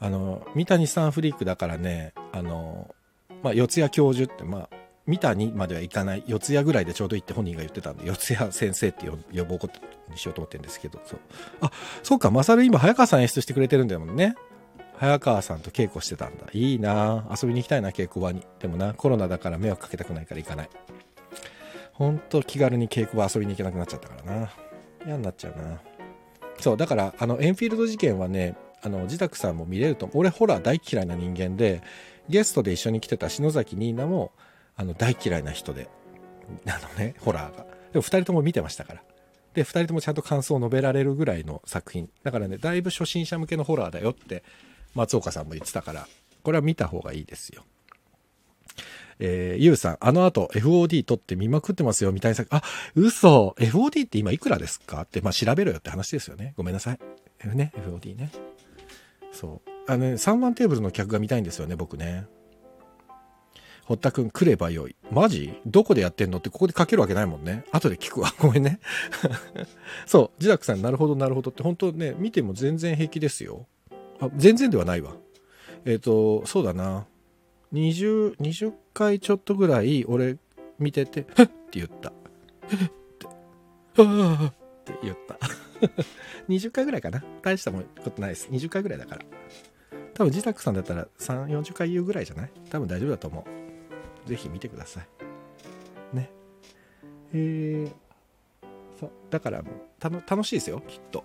[0.00, 2.94] あの、三谷さんフリークだからね、あの、
[3.42, 4.68] まあ、四谷教授って、まあ、
[5.08, 11.20] 三谷まではいかない、四谷ぐらいでちょうどいいって本人が言ってたんで、四谷先生って呼ぼうことにしようと思ってるんですけど、そう。
[11.62, 14.34] あ、そうか、まさる今、早川さん演出してくれてるんだもんね。
[14.98, 16.44] 早川さんと稽古してたんだ。
[16.52, 18.46] いいな遊びに行きたいな、稽古場に。
[18.60, 20.70] でもな、コロナだから迷惑かけたくないから行かない。
[21.94, 24.52] ほんと気軽に稽古場遊びに行けなくなっちゃったからな。
[25.06, 25.80] 嫌になっちゃうな。
[26.60, 31.82] そう、だから、あの、エンフィールド事件はね、あの、自宅さんも見れると、俺ホラー大嫌いな人間で、
[32.28, 34.32] ゲストで一緒に来てた篠崎ニーナも、
[34.78, 35.90] あの、大嫌いな人で、
[36.66, 37.64] あのね、ホラーが。
[37.92, 39.02] でも二人とも見てましたから。
[39.52, 42.08] で、二人ともちゃんと感想を述べられるぐらいの作品。
[42.22, 44.44] だからね、だいぶ初心者向けのホラーだよって、
[44.94, 46.06] 松岡さんも言ってたから、
[46.42, 47.64] これは見た方がいいですよ。
[49.18, 52.54] えー、ゆうさん、あの後 FOD 取って見まくってますよ、みたいな作。
[52.54, 52.62] あ、
[52.94, 55.02] 嘘 !FOD って今いくらですか？
[55.02, 56.54] って、まあ、調べろよって話ですよね。
[56.56, 56.98] ごめんなさい。
[57.44, 58.30] ね、FOD ね。
[59.32, 59.70] そう。
[59.90, 62.26] あのね、3番テーブルの客が見たいんですよね、僕ね。
[63.88, 64.96] 堀田くん来ればよい。
[65.10, 65.58] マジ？
[65.64, 66.38] どこでやってんの？
[66.38, 67.64] ってここで書けるわけないもんね。
[67.72, 68.34] 後で聞くわ。
[68.38, 68.80] ごめんね。
[70.04, 70.30] そう。
[70.38, 73.66] 自宅さん、なるほど、なるほどって、本当ね、見ても全然平気ですよ。
[74.20, 75.16] あ、全然ではないわ。
[75.86, 77.06] えっ、ー、と、そうだな。
[77.72, 80.36] 20、20回ちょっとぐらい、俺、
[80.78, 82.12] 見てて、ふっって言った。
[82.66, 85.38] ふっって、ああって言った。
[86.50, 87.24] 20回ぐらいかな。
[87.40, 88.48] 大したことないです。
[88.50, 89.22] 20回ぐらいだから。
[90.12, 92.50] 多分、自宅さんだったら3、40回言うぐらいじゃない？
[92.68, 93.67] 多分大丈夫だと思う。
[94.28, 96.16] ぜひ見てください。
[96.16, 96.30] ね。
[97.32, 97.90] えー、
[99.00, 99.10] そう。
[99.30, 99.64] だから
[99.98, 101.24] たの楽しいですよきっと。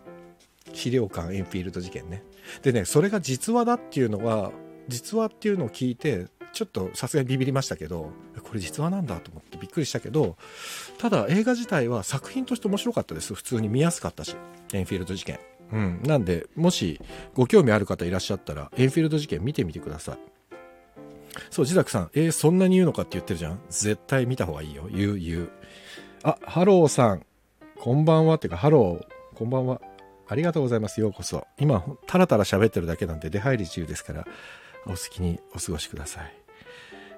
[0.74, 2.24] 資料館エンフィールド事件ね。
[2.62, 4.52] でねそれが実話だっていうのは
[4.88, 8.12] 実話っていうのを聞いてちょっとさすがにビビりましたけど
[8.44, 10.38] これ実話なんだと思ってびっくりしたけど
[10.98, 13.34] ただ映画自体は作品として面白かったです。
[13.34, 14.36] 普通に見やすかったし
[14.74, 15.40] エンフィールド事件。
[15.72, 16.02] うん。
[16.04, 17.00] なんでもし
[17.34, 20.33] ご興味ある方いらっしゃったらエンフィールド事件見てみてください。
[21.50, 24.88] そう、ジダクさん、えー、そんなに言うのかって言ってるじゃん絶対見た方がいいよ。
[24.92, 25.50] 言う、言う。
[26.24, 27.26] あ、ハローさん、
[27.80, 29.82] こんばんはっていうか、ハロー、こんばんは。
[30.28, 31.02] ありがとうございます。
[31.02, 31.46] ようこそ。
[31.60, 34.26] 今、たらたら喋ってるだけなんで、出入り自由ですから、
[34.86, 36.34] お好きにお過ごしください。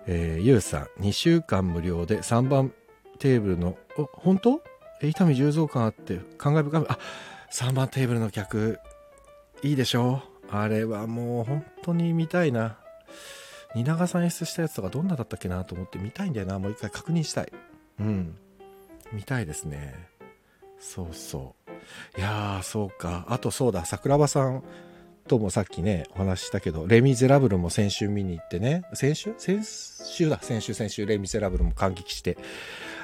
[0.08, 2.73] えー、ゆうさん、2週間無料で3番
[3.19, 4.62] テーブルの、お、本当？
[5.01, 6.86] え、伊丹十三感あって、感慨深い。
[6.88, 6.97] あ、
[7.51, 8.80] 3番テーブルの客、
[9.62, 12.78] いいでしょあれはもう本当に見たいな。
[13.76, 16.58] 蜷川さん演出したやつとかどんなだったっけなと思って見たいんだよな。
[16.60, 17.52] もう一回確認したい。
[18.00, 18.36] うん。
[19.12, 19.94] 見たいですね。
[20.80, 21.56] そうそ
[22.18, 22.20] う。
[22.20, 23.26] いやー、そうか。
[23.30, 24.64] あとそうだ、桜庭さん
[25.28, 29.34] ともさっきね、お話ししたけど、レ・ミゼラブルも先週見に行ってね、先週？
[29.38, 32.38] 先週だ、先週先週、レ・ミゼラブルも感激して、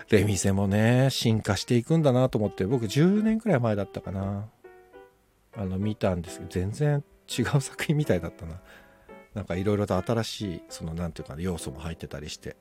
[0.10, 4.48] レ・ミゼもね、進化していくんだなと思って、僕10年くらい前だったかな。
[5.56, 8.62] あの、見たんですけど、全然違う作品みたいだったな。
[9.34, 12.56] なんかいろいろと新しい、その、なんていうか、要素も入ってたりして。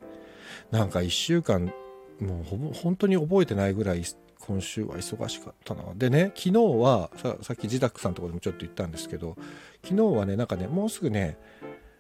[0.71, 1.73] なんか1週間、
[2.21, 4.05] もうほぼ、本当に覚えてないぐらい
[4.41, 5.83] 今週は忙しかったな。
[5.95, 7.11] でね、昨日は
[7.43, 9.37] さ、っき自宅さんのとこでもちょっと言ったんですけど、
[9.85, 11.37] 昨日はね、なんかね、もうすぐね、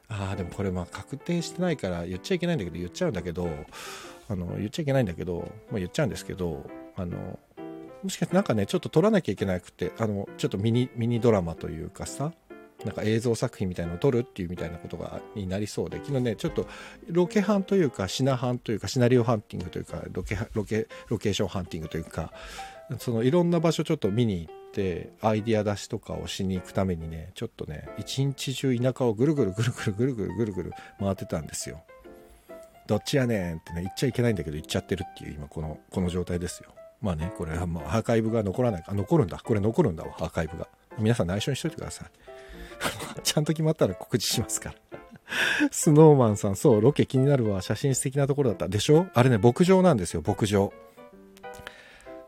[0.08, 3.48] ああ、でもこれまあ確定してないから言っちゃいけないんだけど、言っちゃうんだけど、
[4.28, 6.64] あの、言っちゃいけないんだけど、まあ、言っちゃうんですけど、
[6.96, 7.38] あの、
[8.02, 12.32] もしかしてなんかね、ちょっと撮らなきゃいけなくて、あの、ちょっとミニ、ミニドラマというかさ、
[12.84, 16.66] なんか映像作品みたいなのを撮るっていうみたいなことがになりそうで昨日ねちょっと
[17.08, 22.32] ロケハンというかシナハンというかシナリオハンティングというかロケロケロケーションハンティングというか
[22.98, 31.82] そのいろんな場所ちょっと見に行ってアイディア出しとかをしに行くためにねちょっとね一日中田舎をぐるぐるぐるぐるぐるぐるぐるぐる回ってたんですよ
[32.86, 40.66] どっちやねんってね言っちゃいけないんだけど言っちゃってるっていう今このこの状態ですよまあねこれはもうアーカイブが残らないか残るんだこれ残るんだわアーカイブが
[40.98, 42.08] 皆さん内緒にしといてください
[43.22, 44.98] ちゃんと決まったら告知しますから。
[45.70, 47.62] スノーマンさん、そう、ロケ気になるわ。
[47.62, 48.68] 写真素敵なところだった。
[48.68, 49.06] でしょ？
[49.14, 50.72] あれね、牧場なんですよ、牧場。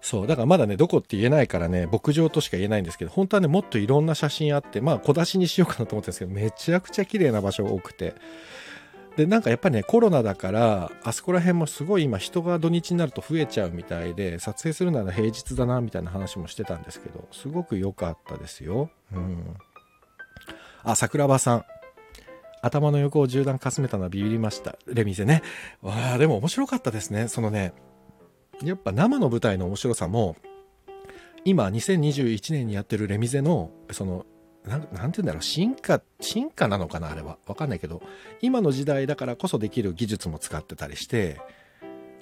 [0.00, 8.14] そう、だからまだね、どこって言えないからね、牧場としか言えないんですけど、本当はね、もっといろんな写真あって、まあ、小出しにしようかなと思ってるんですけど、めちゃくちゃ綺麗な場所が多くて。
[9.16, 18.90] で、なんかやっぱりね、コロナだから、あそこら辺もすごい今人が土日になると増えちゃうみたいで、撮影するなら平日だな、みたいな話もしてたんですけど、すごく良かったですよ。
[19.12, 19.56] うん。
[20.84, 21.64] あ、桜庭さん。
[22.62, 24.76] 頭の横を銃弾かすめたのはビビりました。
[24.86, 25.42] レミゼね。
[25.82, 27.26] わあ、でも面白かったですね。
[27.26, 27.74] そのね、
[28.62, 30.36] やっぱ生の舞台の面白さも、
[31.44, 34.26] 今2021年にやってるレミゼの、その、
[34.64, 37.38] なん、なんて言うんだろう、進化、進化なのかなあれは。
[37.46, 38.00] わかんないけど、
[38.40, 41.40] 今の時代だからこそできる技術も使ってたりして、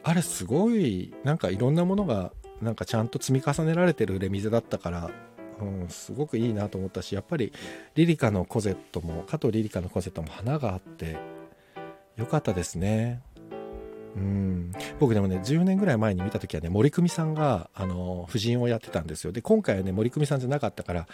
[0.02, 5.10] あれすごい、なんかいろんなものが、なんかちゃんと積み重ねられてるレミゼだったから、
[5.64, 7.52] うん、すごくいいなと思ったしやっぱり
[7.94, 11.18] リリカのコゼットも加藤リリカのコゼットも花があって
[12.16, 13.22] よかったですね。
[14.16, 19.32] うん、僕でもね10年ぐらい前に見た時はね森久美さんがあの夫人をやってたんですよ。
[19.32, 21.06] で今回はね森久美さんじゃなかったから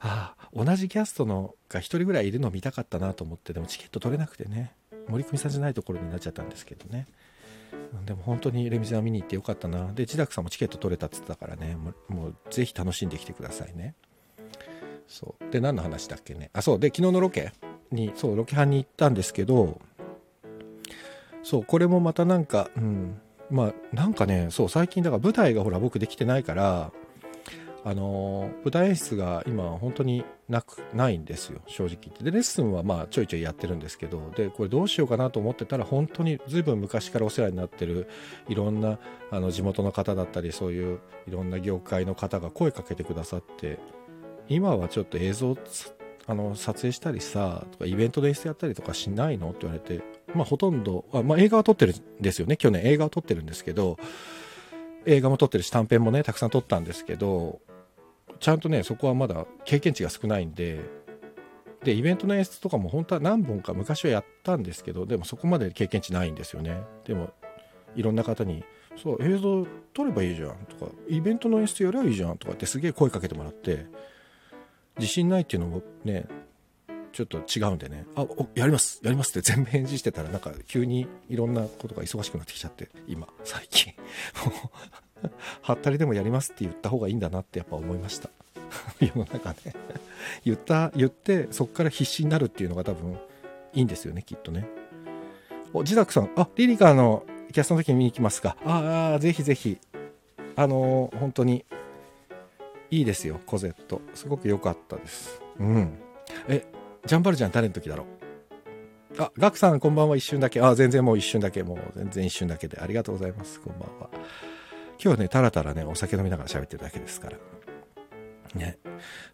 [0.00, 4.72] ああ同じキャストのが1人ぐらいいるの見たかったなと思ってでもチケット取れなくてね
[5.08, 7.06] 森久美さんじゃないところになっちゃったんですけどね。
[8.06, 9.92] でも本当にレミゼは見に行ってよかったな。
[9.92, 13.94] で、自宅さんもチケット取れたって言ってたからね、もうもうぜひ楽しんできてくださいね。
[15.06, 15.52] そう。
[15.52, 16.50] で、何の話だっけね。
[16.52, 16.78] あ、そう。
[16.78, 17.52] で、昨日のロケ
[17.90, 19.80] に、そう、ロケ班に行ったんですけど、
[21.42, 23.20] そう、これもまたなんか、うん。
[23.50, 26.92] まあ、なんかね、そう、最近だから舞台がほら僕できてないから、
[27.86, 32.24] あの舞台演出が今本当になくないんですよ正直言って。
[32.24, 38.08] でレッスンはまあちょいちょいやってるんですけどでこれどうしようかなと思ってたら本当にずいぶん昔からお世話になってる
[38.48, 38.98] いろんな
[39.30, 43.78] あの地元の方だったりそういういろんな業界の方が声かけてくださって
[44.48, 45.56] 今はちょっと映像
[46.26, 49.50] あの撮影したりさとかイベントで演出やったりとかしないの？
[49.50, 50.02] って言われて
[50.34, 52.82] まあほとんどあ、まあ、映画は撮ってるんですよね去年。
[52.84, 53.98] 映画を撮ってるんですけど
[55.06, 57.60] 映画も撮ってるし短編もねたくさん撮ったんですけど
[58.40, 60.80] ちゃんとねそこはまだ経験値が少ないんで
[61.84, 66.82] でイベントの演出とかも本当は何本か昔はやったんですけどでもそこまで経験値ないんですよね。
[67.04, 67.30] でも
[67.94, 68.64] いろんな方に
[68.96, 73.86] 「そう映像撮ればいいじゃん」とか「イベントの演出やればいいじゃん」とかってすげえ声かけてもらって
[74.98, 76.26] 自信ないっていうのもね
[77.12, 83.92] ちょっと違うんでね「あおやりますやります」って全部返事してたらなんか急にいろんなことが忙しくなってきちゃって今最近。
[85.62, 88.30] はったりでもやりますって言った方がいいんだなってやっぱ思いました。
[89.00, 89.56] 世の中ね
[90.44, 93.18] 言った言ってそこから必死になるっていうのが多分
[93.72, 94.66] いいんですよねきっとね。
[95.72, 96.30] おジダクさん。
[96.36, 98.56] あリリカのキャストの時に見に行きますか。
[98.64, 99.78] ああぜひぜひ。
[100.56, 101.64] あのー、本当に
[102.90, 104.00] いいですよコゼット。
[104.14, 105.40] すごく良かったです。
[105.58, 105.98] うん。
[106.48, 106.64] え
[107.06, 108.04] ジャンバルジャン誰の時だろ
[109.18, 109.22] う？
[109.22, 110.16] あガクさんこんばんは。
[110.16, 110.60] 一瞬だけ。
[110.60, 111.62] あ全然もう一瞬だけ。
[111.62, 112.78] もう全然一瞬だけで。
[112.80, 113.60] ありがとうございます。
[113.60, 114.08] こんばんは。
[115.04, 117.36] 今日ねたらたらねお酒飲みながら喋ってるだけですから。
[118.54, 118.78] ね。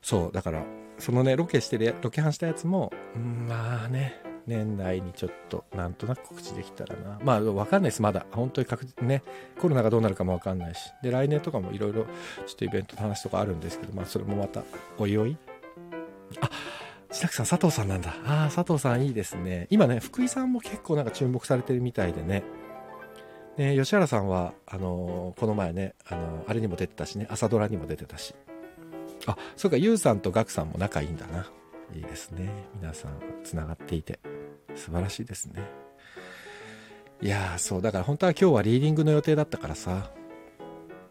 [0.02, 0.64] そうだから
[0.98, 7.20] そのねロケしてるロケハンしたやつも、ん、まあね年内にちょっとなんとなく告知できたらな。
[7.22, 8.26] まあわかんないですまだ。
[8.32, 9.22] 本当に確実ね
[9.60, 10.80] コロナがどうなるかもわかんないし。
[11.04, 14.64] で来年とかもいろいろちょっとイベントの話とかあるんですけどまあそれもまた
[14.98, 15.36] おいおい。
[16.40, 16.50] あ
[17.10, 18.16] 自宅さん佐藤さんなんだ。
[18.26, 19.68] ああ佐藤さんいいですね。
[19.70, 22.42] 今ね福井さんも結構なんか注目されてるみたいでね。
[23.60, 28.34] ね吉原さんはあのー、この前ねあのー、あれにも出てたしね朝ドラにも出てたし。
[29.26, 31.46] あそうかゆうさんとガクさんも仲いいんだな。
[31.94, 32.48] いいですね。
[32.80, 33.12] 皆さん
[33.44, 34.18] つながっていて。
[34.76, 35.62] 素晴らしいですね。
[37.20, 40.10] いやそうだから本当は今日はリーディングの予定だったからさ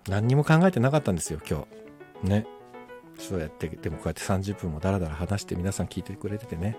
[0.07, 1.67] 何にも考えてなかったんですよ今
[2.23, 2.27] 日。
[2.29, 2.47] ね。
[3.19, 6.77] そうやってでもこうやって30分もダラダラ話して皆さん聞いてくれててね。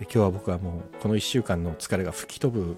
[0.00, 2.76] 今日は僕はもうこの1週間の疲れが吹き飛ぶ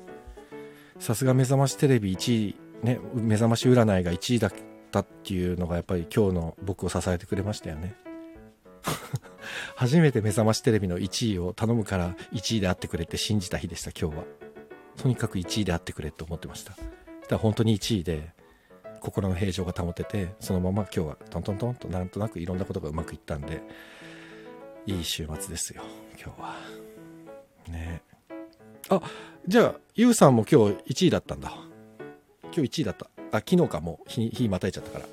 [0.98, 4.52] さすが目覚ましテレビ1位ね目覚まし占いが1位だっ
[4.90, 7.94] たっていうのがやっぱり今日の僕を支えてくれましたよね。
[9.76, 14.24] 初めて目覚ましテレビの1位を頼むから1位であってくれって信じた日でした今日は。
[14.96, 16.72] とにかく1位であってくれと思ってました。
[16.72, 16.82] だか
[17.30, 18.32] ら本当に1位で
[19.00, 23.62] 心の平常が保ててそのまま今日はトントントンとなんとなくいろんなことがうまくいったんで
[24.86, 26.56] いい週末ですよ今日は。
[27.68, 28.02] ね。
[28.90, 29.00] あ
[29.46, 31.52] じゃあゆうさんも今日1位だったんだ。
[32.44, 33.10] 今日1位だった。
[33.30, 35.06] あ昨日かもう日日またいちゃったか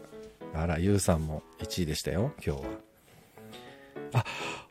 [0.54, 0.62] ら。
[0.63, 2.67] あらゆうさんも1位でしたよ今日は。
[4.13, 4.26] あ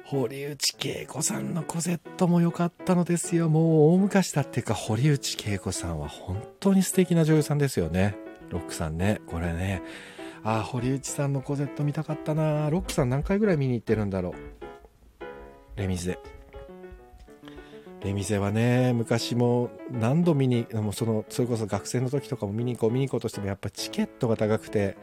[0.05, 3.51] 堀内恵子さんのコゼットも良かったのですよ。
[3.51, 8.17] もう大昔だっていうか堀内恵子さんは本当に素敵な女優さんですよね。
[8.49, 9.83] ロックさんねこれね。
[10.43, 12.71] あ堀内さんのコゼット見たかったな。
[12.71, 14.35] ロックさん何回ぐらい見に行ってるんだろう。
[15.79, 16.19] レミゼ
[18.03, 24.97] レミゼはね昔も何度見にもうそのそれこそ学生の時とかも見に行こう見に行こうとしてもやっぱチケットが高くて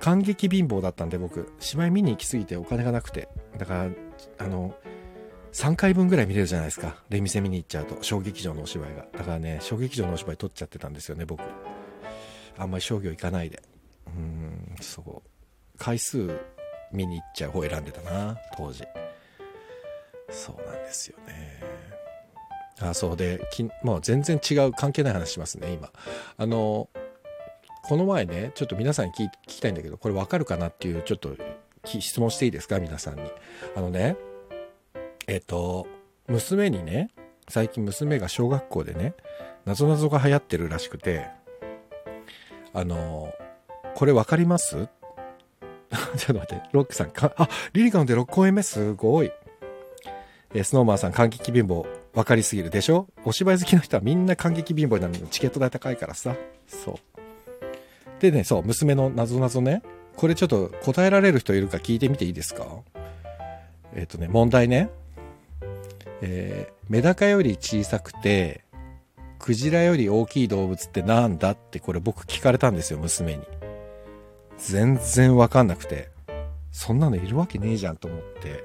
[0.00, 1.52] 感激貧乏だったんで僕。
[1.60, 3.28] 芝居見に行きすぎてお金がなくて。
[3.58, 3.90] だから
[4.38, 4.74] あの
[5.52, 6.96] 3回分ぐらい見れるじゃないですか。
[7.10, 7.98] レミゼ見に行っちゃうと。
[8.02, 9.06] 小劇場のお芝居が。
[9.12, 11.42] だからね小劇場のお芝居撮っちゃってたんですよね僕。
[12.58, 13.62] あんまり商業行かないで。
[14.06, 15.28] うんそう。
[15.78, 16.40] 回数
[16.92, 18.82] 見に行っちゃう方選んでたな当時。
[20.28, 21.81] そうなんですよね。
[22.82, 25.90] あそうでき、まあ、全然違う関係ない話しますね今。
[26.36, 26.88] あの
[27.84, 31.36] この前ねちょっと皆さんに聞きたいんだけどこれ分かるかなっていうちょっと
[31.84, 33.22] 質問していいですか皆さんに。
[33.76, 34.16] あのね
[35.26, 35.86] えっと
[36.28, 37.10] 娘にね
[37.48, 39.14] 最近娘が小学校でね
[39.64, 41.26] なぞなぞが流行ってるらしくて
[42.72, 43.32] あの
[43.94, 44.88] これ分かります？
[46.16, 47.34] ちょっと待って、ロックさん、か？
[47.36, 48.62] あ、リリカので6公演目？
[48.62, 49.30] すごい。
[50.54, 53.08] えスノーマンさん、感激貧乏、分かりすぎるでしょ？
[53.24, 56.34] お芝居好きな人はみんな感激貧乏なるのチケット代高いからさ。
[56.66, 56.96] そう。
[58.20, 59.82] でね、そう、娘のなぞなぞね。
[60.16, 62.66] これちょっと答えられる人いるか聞いてみていいですか？
[63.94, 64.90] えっ、ー、とね、問題ね。
[66.20, 68.64] えー、メダカより小さくて、
[69.38, 73.42] クジラより大きい動物ってなんだってこれ僕聞かれたんですよ、娘に。
[74.58, 76.10] 全然わかんなくて。
[76.70, 78.64] そんなのいるわけねえじゃんと思って。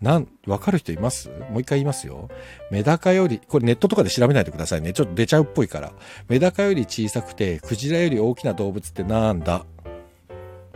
[0.00, 1.28] なん、わかる人います？
[1.28, 2.30] もう一回言いますよ。
[2.70, 4.94] メダカより、これネットとかで調べないでくださいね。
[4.94, 5.92] ちょっと出ちゃうっぽいから。
[6.28, 9.66] メダカより小さくて、クジラより大きな動物ってなんだ？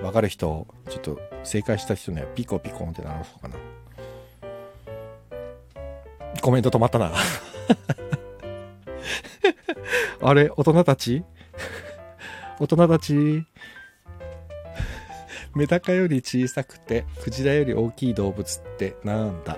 [0.02, 3.54] わかる人、ちょっと正解した人にはピコピコンってなるのかな。
[6.42, 7.12] コメント止まったな。
[10.20, 11.24] あれ、大人たち？
[12.58, 13.46] 大人たち？
[15.54, 19.56] メダカより小さくて、クジラより大きい動物ってなんだ？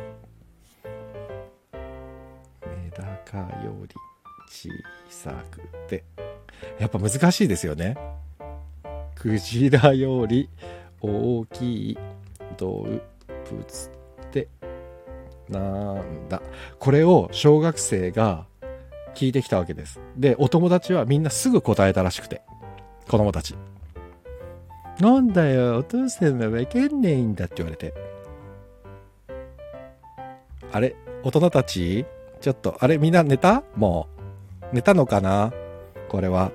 [1.72, 3.94] メダカより
[4.48, 4.68] 小
[5.08, 6.04] さくて。
[6.78, 7.96] やっぱ難しいですよね。
[9.14, 10.50] クジラより
[11.00, 11.98] 大きい
[12.58, 14.48] 動物って
[15.48, 15.60] な
[16.02, 16.42] んだ？
[16.78, 18.46] これを小学生が
[19.14, 19.98] 聞いてきたわけです。
[20.16, 22.42] で、お友達はみんなすぐ答えたらしくて。
[23.08, 23.54] 子供たち。
[25.00, 27.92] なんだよ、お父さんはわかんないんだって言われて。
[30.72, 32.06] あれ大人たち？
[32.40, 33.62] ちょっと、あれみんな寝た？
[33.76, 34.08] も
[34.72, 34.74] う。
[34.74, 35.52] 寝たのかな？
[36.08, 36.50] これは。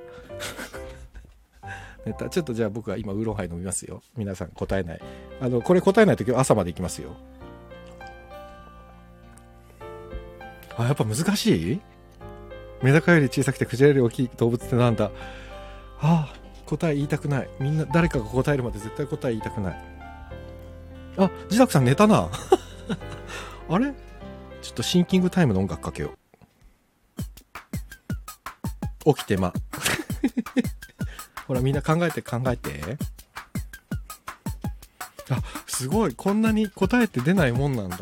[2.06, 2.30] 寝た。
[2.30, 4.02] ちょっとじゃあ僕は今ウーロンハイ飲みますよ。
[4.18, 5.02] 皆さん答えない。
[5.40, 7.12] あの、これ答えないと今日朝まで行きますよ。
[10.78, 11.82] あ、やっぱ難しい？
[12.82, 15.12] メダカより小さくてクジラより大きい動物ってなんだ？
[16.02, 16.34] ああ、
[16.78, 17.50] 答え言いたくない。
[17.60, 19.84] みんな、誰かが答えるまで絶対答え言いたくない。
[21.18, 22.30] あ、自宅さん寝たな。
[23.70, 23.94] あれ？
[24.62, 26.12] ちょっとシンキングタイムの音楽かけよ
[29.06, 29.14] う。
[29.16, 29.52] 起きてま。
[31.48, 32.98] ほら、みんな考えて考えて。
[35.30, 36.16] あ、すごい。
[36.16, 37.98] こんなに答えて出ないもんなんだ。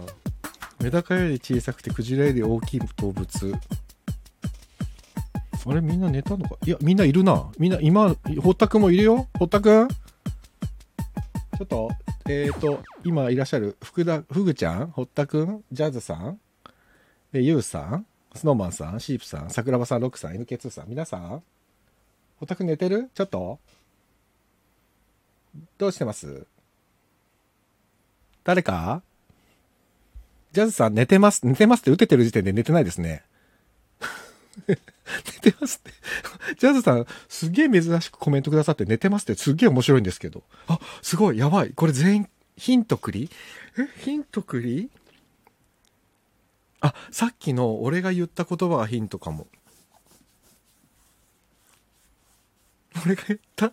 [0.79, 3.55] メダカより小さくてクジラより大きい動物。
[5.69, 6.55] あれみんな寝たのか？
[6.65, 7.51] いや、みんないるな。
[7.59, 9.27] みんな、今、堀田くんもいるよ。
[9.37, 9.87] 堀田くん？
[9.87, 11.89] ちょっと、
[12.27, 14.91] えっ、ー、と、今いらっしゃる、福田、ふぐちゃん？
[14.91, 15.63] 堀田くん？
[15.71, 16.39] ジャズさん？
[17.33, 18.05] え、ゆうさん？
[18.33, 18.99] スノーマンさん？
[18.99, 19.49] シープさん？
[19.49, 20.01] 桜庭さん？
[20.01, 20.89] ロックさん NK2 さん？
[20.89, 21.43] 皆さん？
[22.39, 23.09] 堀田くん寝てる？
[23.13, 23.59] ちょっと。
[25.77, 26.47] どうしてます？
[28.43, 29.03] 誰か？
[30.53, 31.45] ジャズさん寝てます？
[31.45, 33.23] 寝てますって打ててる時点で寝てないですね。
[34.67, 34.75] 寝
[35.51, 35.91] てますって。
[36.55, 40.43] ジャズさん、すげえ珍しくコメントくださって寝てますってすっげえ面白いんですけど。
[40.67, 41.71] あ、すごい、やばい。
[41.71, 43.29] これ全員、ヒントくり？
[43.77, 44.89] え、ヒントくり？
[46.81, 49.47] あ、さっきの俺が言った言葉がヒントかも。
[53.05, 53.71] 俺が言った？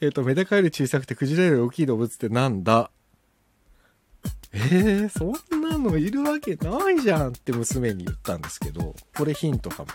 [0.00, 2.90] えっ、と、メダカより小さくてクジラより大きい動物ってなんだ？
[4.52, 5.24] えー、そ
[5.56, 9.88] んなのいるわけないじゃんって娘に言ったんですけど、これヒントかも。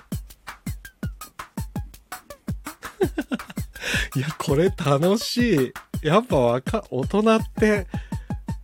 [4.15, 5.55] いや、これ楽し
[6.01, 6.07] い。
[6.07, 7.87] やっぱわか、大人って、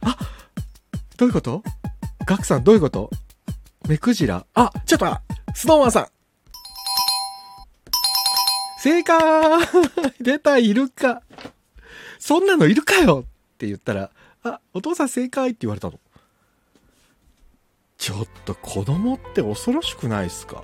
[0.01, 0.17] あ
[1.17, 1.63] どういうこと？
[2.25, 3.09] ガクさんどういうこと？
[3.87, 4.45] 目くじら？
[4.53, 5.05] あ、ちょっと
[5.53, 6.07] スノーマンさん。
[8.81, 9.19] 正解！
[10.21, 11.21] 出た、イルカ
[12.19, 13.25] そんなのいるかよ！
[13.25, 14.11] って言ったら、
[14.43, 15.99] あ、お父さん正解って言われたの。
[17.97, 20.63] ちょっと子供って恐ろしくないっすか？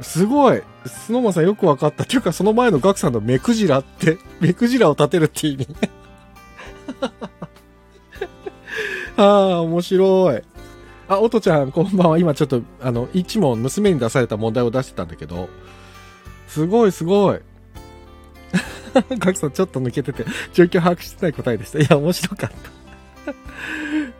[0.00, 2.04] すごいスノーマンさんよくわかった。
[2.04, 5.66] っていうかその前のガクさんの目くじらって、 目くじらを立てるって意味。
[9.16, 10.42] ああ、面白い。
[11.08, 12.18] あ、おとちゃん、こんばんは。
[12.18, 15.48] 今ちょっと、あの、一問娘に出された問題を出してたんだけど、
[16.48, 17.40] すごいすごい。
[19.18, 21.78] ガキさんちょっと抜けてて、状況把握してない答えでした。
[21.78, 23.34] いや、面白かった。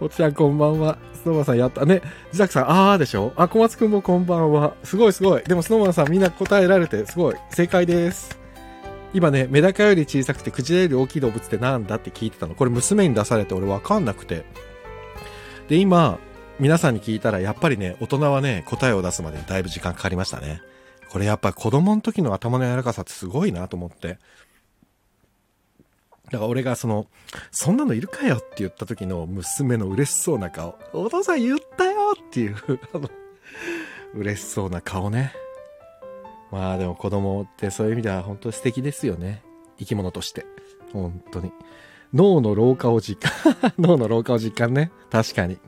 [0.01, 0.99] おつちゃんこんばんは。
[1.27, 1.85] スノーマンさんやった。
[1.85, 3.33] ね、ジザクさん、あーでしょ？
[3.35, 4.75] あ、小松くんもこんばんは。
[4.85, 5.43] すごいすごい。
[5.43, 7.35] でもスノーマンさんみんな答えられて、すごい。
[7.51, 8.39] 正解です。
[9.13, 12.55] 今ね、メダカより小さくてクジラより大きい動物ってなんだって聞いてたの。
[12.55, 14.45] これ娘に出されて俺わかんなくて。
[15.69, 16.21] で、今、
[16.61, 20.63] 皆さんに聞いたら、やっぱりね、大人はね、答えを出すまでにだいぶ時間かかりましたね。
[21.11, 24.19] これやっぱ子供の時の頭の柔らかさってすごいなと思って。
[26.31, 27.07] だから俺がその、
[27.51, 30.79] そんなのいるかよって言った時の娘の嬉しそうな顔。
[30.93, 32.57] お父さん言ったよっていう、
[32.93, 33.11] あの、
[34.15, 35.33] 嬉しそうな顔ね。
[36.51, 39.43] まあでも子供ってそういう意味では本当素敵ですよね。
[39.79, 40.47] 生き物として。
[40.93, 41.53] 本当に。
[42.15, 43.75] 脳の老化を実感。
[43.79, 44.91] 脳の老化を実感ね。
[45.11, 45.59] 確かに。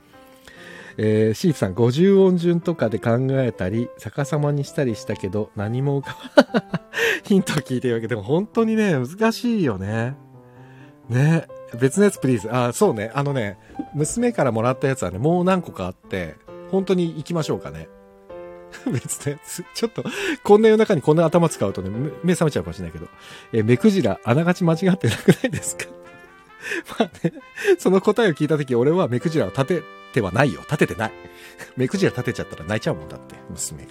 [1.01, 6.17] えー、シープさん、50音順とかで考えたり、逆さまにしたりしたけど、何も浮か
[6.53, 6.81] ば
[7.23, 10.17] ヒントを聞いてるわけでも本当にね、難しいよね。
[11.09, 11.47] ね。
[11.79, 12.49] 別のやつプリーズ。
[12.55, 13.11] あ、そうね。
[13.15, 13.59] あのね、
[13.95, 16.37] 娘からもらったやつはね、もう何個かあって、
[16.71, 17.89] 本当に行きましょうかね。
[18.91, 19.65] 別のやつ。
[19.75, 20.05] ちょっと、
[20.45, 21.91] こんな夜中にこんな頭使うとね、
[22.23, 23.07] 目覚めちゃうかもしれないけど。
[23.53, 25.87] え目くじら、あながち間違ってなくないですか？
[26.99, 27.33] まあね、
[27.79, 29.83] その答えを聞いたとき、俺は目くじらを立て
[30.13, 30.61] てはないよ。
[30.63, 31.13] 立ててない。
[31.77, 33.91] 目くじら立てちゃったら泣いちゃうもんだって、娘が。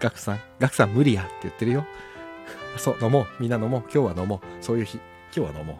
[0.00, 1.84] ガクさん、ガクさん無理やって言ってるよ。
[2.76, 3.26] そう、飲もう。
[3.40, 3.80] みんな飲もう。
[3.92, 4.64] 今日は飲もう。
[4.64, 5.00] そういう日。
[5.38, 5.78] 今日は飲も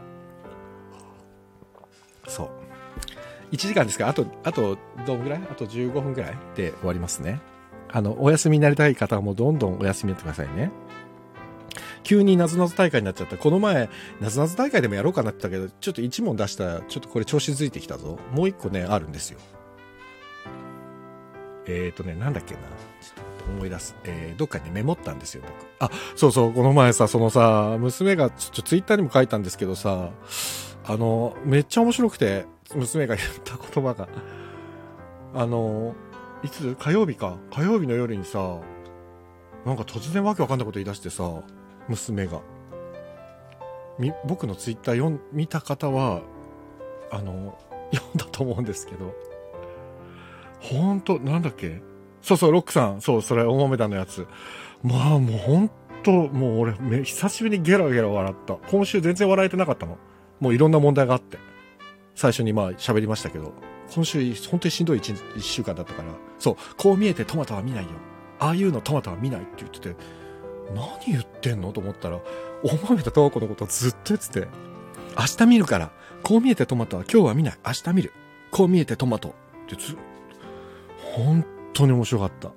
[2.26, 2.30] う。
[2.30, 2.50] そう。
[3.50, 5.40] 1時間ですから、あと、あと、どんぐらい？
[5.50, 7.40] あと15分ぐらいで終わりますね。
[7.90, 10.70] あの、お休みになりたい方はもうどんどんお休みになってくださいね。
[12.04, 13.36] 急になぞなぞ大会になっちゃった。
[13.36, 13.88] この前、
[14.20, 18.18] なぞなぞ大会でもやろうかなってたけど、ちょっと1問出したら、ちょっとこれ調子づいてきたぞ。
[18.32, 19.40] もう1個ね、あるんですよ。
[21.66, 22.60] えーとね、なんだっけな。
[23.48, 23.96] 思い出す。
[24.04, 25.52] えー、どっかにメモったんですよ、僕。
[25.80, 30.10] あ、そうそう、この前さ、そのさ、娘が、ちょっとツイッターにも書いたんですけどさ、
[30.84, 34.08] あの、めっちゃ面白くて、娘が言った言葉が、
[35.34, 35.94] あの、
[36.42, 37.36] いつ火曜日か。
[37.50, 38.60] 火曜日の夜にさ、
[39.66, 41.42] なんか突然わけわかんないこと言い出してさ、
[41.88, 42.40] 娘が。
[43.98, 46.22] み、僕のツイッター読ん、見た方は、
[47.10, 47.58] あの、
[47.92, 49.14] 読んだと思うんですけど、
[50.60, 51.82] ほんと、なんだっけ？
[52.28, 53.00] そうそう、ロックさん。
[53.00, 54.26] そう、それ、大豆田のやつ。
[54.82, 55.70] まあ、もうほん
[56.02, 58.56] と、もう俺、め久しぶりにゲラゲラ笑った。
[58.70, 59.96] 今週全然笑えてなかったの。
[60.38, 61.38] もういろんな問題があって。
[62.14, 63.54] 最初にまあ喋りましたけど、
[63.94, 67.90] 今週本当にしんどい一一週間だったから、そう、こう見えてトマトは見ないよ。
[68.40, 69.96] ああいうのトマトは見ないって言ってて、
[70.74, 72.20] 何言ってんのと思ったら、
[72.62, 74.48] お豆田ト子のことずっと言ってて、
[75.18, 77.58] 明日見るから、こう見えてトマトは今日は見ない。
[77.66, 78.12] 明日見る。
[78.50, 79.96] こう見えてトマトってず、
[81.14, 81.42] 本
[81.78, 82.50] 当に面白かった。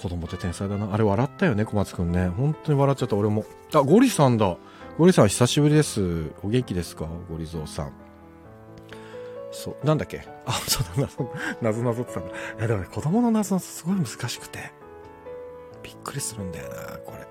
[0.00, 0.92] 子供って天才だな。
[0.92, 2.28] あれ笑ったよね、小松くんね。
[2.28, 3.44] 本当に笑っちゃった、俺も。
[3.72, 4.56] あ、ゴリさんだ。
[4.98, 6.32] ゴリさん久しぶりです。
[6.42, 7.06] お元気ですか？
[7.30, 7.92] ゴリゾーさん。
[9.52, 10.26] そう、なんだっけ？
[10.44, 11.32] あ、そうだ、謎、
[11.62, 12.30] 謎謎ってたんだ。
[12.30, 14.72] いや、でもね、子供の謎すごい難しくて。
[15.82, 17.26] びっくりするんだよな、これ。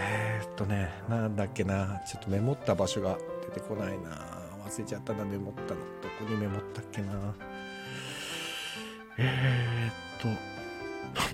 [0.00, 2.00] えー、っとね、なんだっけな。
[2.06, 3.18] ちょっとメモった場所が
[3.54, 4.40] 出てこないな。
[4.66, 5.80] 忘れちゃったな、メモったの。
[5.80, 7.34] どこにメモったっけな。
[9.18, 10.28] えー、っと、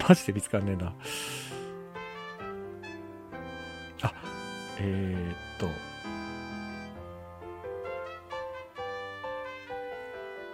[0.08, 0.92] マジで見つかんねえな。
[4.02, 4.12] あ
[4.78, 5.68] えー、っと、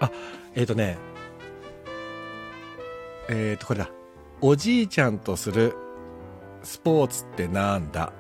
[0.01, 0.11] あ、
[0.55, 0.99] えー、っとね、
[3.29, 3.89] えー、っと、これだ。
[4.41, 5.75] おじいちゃんとする
[6.63, 8.13] スポーツってなんだ？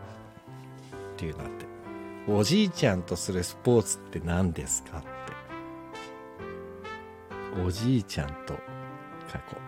[1.14, 1.66] っていうのあって。
[2.26, 4.98] おじいちゃんとするスポーツって何ですか？
[4.98, 5.08] って。
[7.62, 8.58] おじいちゃんと
[9.38, 9.60] 書こう。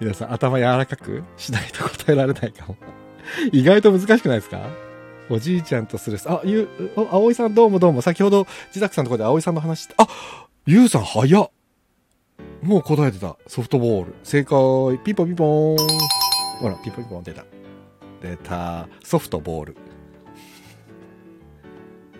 [0.04, 2.76] 皆さん頭柔らかくしないと答えられないかも。
[3.52, 4.60] 意外と難しくないですか？
[5.30, 8.02] おじいちゃんとする、あ、ゆ、あ、葵さんどうもどうも。
[8.02, 10.06] 先ほど、自宅さんのところで葵さんの話して、あ、
[10.66, 11.50] ゆうさん早っ。
[12.62, 13.36] もう答えてた。
[13.46, 14.14] ソフトボール。
[14.22, 14.58] 正解。
[15.02, 15.86] ピンポンピンポーン。
[16.60, 17.44] ほら、ピンポンピンポン出た。
[18.20, 18.86] 出た。
[19.02, 19.76] ソフトボール。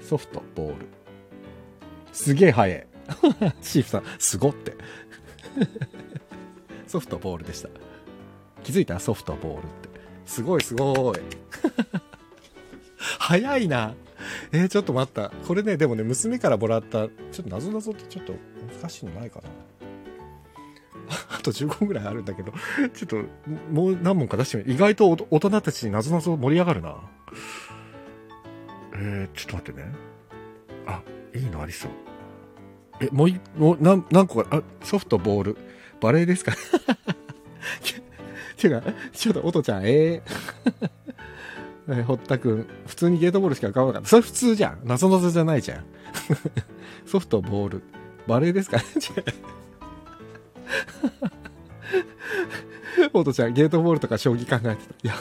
[0.04, 0.86] ソフトボール。
[2.12, 2.86] すげえ早い。
[3.60, 4.74] シーフさん、すごって。
[6.86, 7.68] ソフトボールでした。
[8.62, 9.00] 気づいた？
[9.00, 9.88] ソフトボールって。
[10.26, 11.18] すごいすごい。
[13.18, 13.94] 早いな。
[14.52, 15.30] えー、ちょっと待った。
[15.46, 18.34] これね、でもね、娘からもらった、ちょっと謎々ってちょっと
[18.80, 19.48] 難しいのないかな。
[21.38, 22.52] あと15分ぐらいあるんだけど、
[22.94, 23.16] ちょっと、
[23.70, 24.72] もう何問か出してみる。
[24.72, 26.96] 意外と大人たちに謎々盛り上がるな。
[29.04, 29.92] え、ちょっと待ってね。
[30.86, 31.02] あ、
[31.34, 31.90] いいのありそう。
[33.00, 35.56] え、もうい、もう何、何個か、あ、ソフトボール。
[36.00, 36.52] バレエですか？
[38.56, 40.22] ていうか、ちょっと、おとちゃん、え
[41.86, 44.08] えー、堀田くん、普通にゲートボールしか買わなかった。
[44.08, 44.80] それ普通じゃん。
[44.84, 45.84] 謎々じゃないじゃん。
[47.06, 47.82] ソフト、ボール。
[48.26, 48.78] バレーですか？
[48.78, 48.84] ね
[53.12, 54.94] おとちゃん、ゲートボールとか将棋考えてた。
[55.02, 55.14] いや、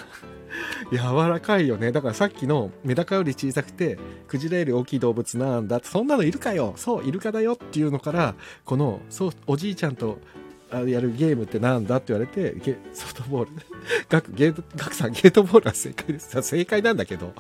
[0.92, 1.92] 柔らかいよね。
[1.92, 10.20] だからさっきのメダカより小さくて、クジラより大きい動物なんだ、そんなのいるかよそう、イルカだよっていうのから、この、そう、おじいちゃんと
[10.72, 13.52] やるゲームってなんだって言われて、ゲソフトボール。
[14.10, 16.42] ガク、ゲート、ガクさん、ゲートボールは正解です。
[16.42, 17.34] 正解なんだけど。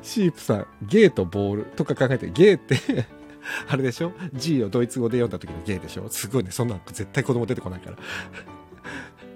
[0.00, 3.06] シープさん、ゲートボールとか考えて、ゲーって
[3.68, 6.08] あれでしょ ?G をドイツ語で読んだ時のゲーでしょ？
[6.08, 6.50] すごいね。
[6.50, 7.96] そんな絶対子供出てこないから。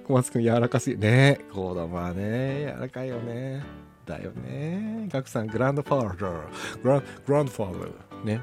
[0.07, 0.97] 小松くん柔らかすぎ。
[0.99, 3.65] ね子供はね、柔らかいよね。
[4.07, 5.09] だよね。
[5.11, 6.83] ガクさん、グランドファーダー。
[6.83, 8.25] グラン、グランドファーダー。
[8.25, 8.41] ね。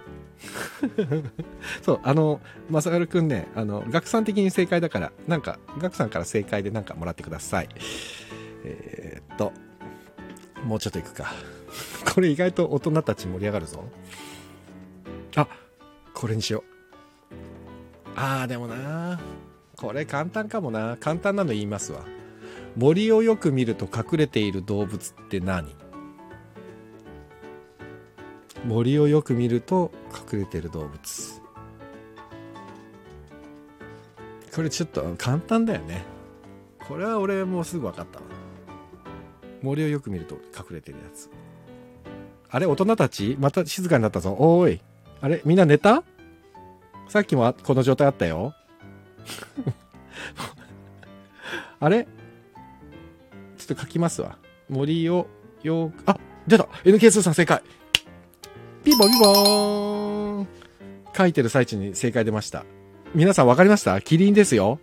[1.82, 7.70] そう、あの、まさがるくんね、あの、学さん的に正解だから、なんか、学さんから正解でなんかもらってください。
[8.64, 9.53] えー、っと、
[10.66, 11.34] もうちょっといくか。
[12.14, 13.84] これ意外と大人たち盛り上がるぞ。
[15.36, 15.47] あ、
[16.14, 16.64] これにしよう。
[18.16, 19.20] あー、でもな
[19.82, 20.95] これ簡単かもな。
[20.99, 22.05] 簡単なの言いますわ。
[22.75, 25.75] 森をよく見ると隠れている動物って何？
[28.63, 29.91] 森をよく見ると
[30.32, 31.41] 隠れている動物。
[34.55, 36.03] これちょっと簡単だよね。
[36.88, 38.25] これは俺もうすぐ分かったわ。
[39.63, 41.27] 森をよく見ると隠れてるやつ。
[42.51, 43.36] あれ大人たち？
[43.39, 44.36] また静かになったぞ。
[44.38, 44.82] おーい。
[45.21, 46.03] あれみんな寝た？
[47.07, 48.53] さっきもこの状態あったよ。
[51.79, 52.07] あれ？
[53.57, 54.38] ちょっと書きますわ
[54.69, 55.27] 森を
[55.63, 56.17] よくあ
[56.47, 57.61] 出た NK2 さん正解
[58.84, 60.47] ピーボピボーン
[61.15, 62.65] 書いてる最中に正解出ました。
[63.13, 63.99] 皆さん分かりました？
[64.01, 64.79] キリンですよ。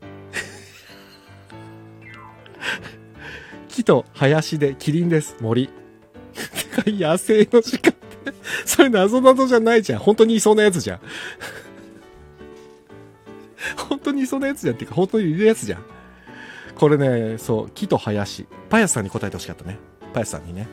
[3.68, 5.36] 木と林でキリンです。
[5.40, 5.68] 森。
[5.68, 5.72] て
[6.82, 7.94] か野生の鹿って、
[8.64, 9.98] それ謎々じゃないじゃん。
[10.00, 11.00] 本当にいそうなやつじゃん。
[14.20, 14.74] にそうなやつじゃん。
[14.74, 15.84] っていうか、本当にいるやつじゃん。
[16.76, 18.46] これね、そう、木と林。
[18.68, 19.78] パヤスさんに答えてほしかったね。
[20.12, 20.68] パヤスさんにね。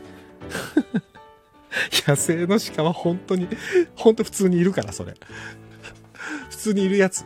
[2.08, 3.48] 野生の鹿は本当に、
[3.96, 5.14] 本当普通にいるから、それ。
[6.50, 7.26] 普通にいるやつ。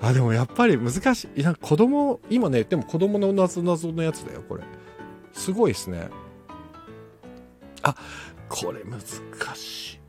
[0.00, 1.42] あ、でもやっぱり難しい。
[1.42, 4.64] なんか子供、今ね、でも子供の謎謎のやつだよ、これ。
[5.32, 6.08] すごいですね。
[7.82, 7.94] あ、
[8.48, 9.00] これ難
[9.54, 10.00] しい。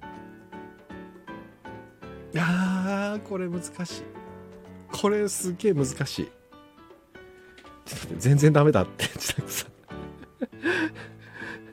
[2.37, 4.03] あー、これ難しい。
[4.93, 6.31] これすげえ難しい。
[8.17, 9.69] 全然ダメだって、自宅さん。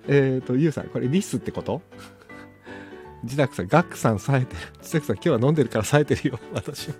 [0.08, 1.82] えっと、ゆうさん、これリスってこと？
[3.22, 4.60] 自宅さん、ガックさん冴えてる。
[4.78, 6.40] 自宅さん、今日は飲んでるから冴えてるよ。
[6.52, 6.94] 私も。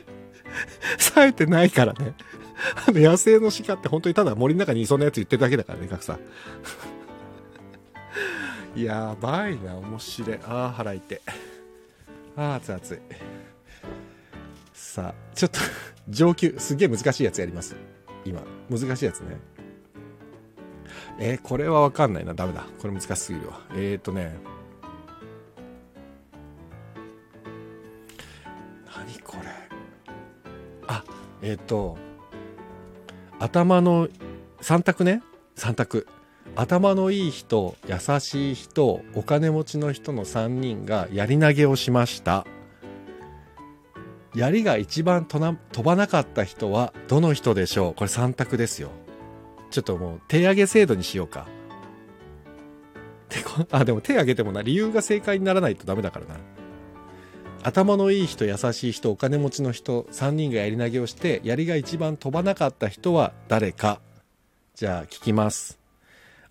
[0.98, 2.14] 冴えてないからね。
[2.88, 6.18] あの、野生の鹿って本当にただ森の中にいそうなやつ言ってるだけだからね、ガクさん。
[8.82, 10.38] やばいな、面白い。
[10.46, 11.20] ああ、腹痛い。
[12.36, 12.98] ああ、熱い熱い。
[14.96, 15.60] さあ、ちょっと、
[16.08, 17.76] 上級、すげえ難しいやつやります。
[18.24, 18.40] 今。
[18.70, 19.36] 難しいやつね。
[21.18, 22.32] えーこれはわかんないな。
[22.32, 22.64] ダメだ。
[22.80, 23.60] これ難しすぎるわ。
[23.72, 24.34] えーとね。
[28.86, 29.50] 何これ。
[30.86, 31.04] あ、
[31.42, 31.98] えっ、と、
[33.38, 34.08] 頭の、
[34.62, 35.22] 3択ね。
[35.56, 36.06] 3択。
[36.54, 42.46] 頭のいい人、優しい人、お金持ちの人の3人が槍投げをしました。
[44.36, 47.94] 槍が一番飛ばなかった人はどの人でしょう？
[47.94, 48.90] これ3択ですよ。
[49.70, 51.46] ちょっともう手上げ制度にしようか。
[53.30, 56.36] てこあ、でも手上げてもな、理由が正解にならないとダメだからな。
[57.62, 64.00] 頭のいい人、優しい人、お金持ちの人、3人が槍投げをして、槍が一番飛ばなかった人は誰か。
[64.74, 65.78] じゃあ聞きます。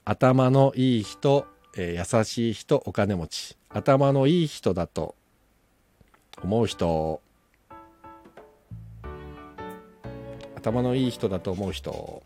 [0.03, 1.45] 頭のいい人、
[1.77, 3.57] えー優しい人、お金持ち。
[3.69, 5.15] 頭のいい人だと
[6.43, 7.21] 思う人。
[10.65, 11.91] 頭のいい人だと思う人。
[11.91, 12.23] こ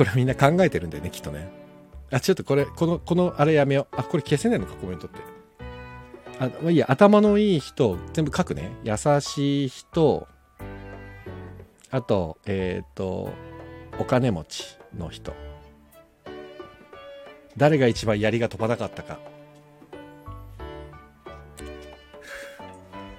[0.00, 1.48] れみんな考えてるんだよね、きっとね。
[2.10, 3.94] あ、ちょっとこれ、この、このあれやめよう。
[3.96, 5.20] あ、これ消せないのか、コメントって。
[6.40, 8.72] あ、まあいいや、頭のいい人、全部書くね。
[8.82, 10.26] 優しい人、
[11.92, 13.32] あと、えっ、と、
[14.00, 14.64] お金持ち
[14.98, 15.34] の人。
[17.56, 19.20] 誰が一番槍が飛ばなかったか。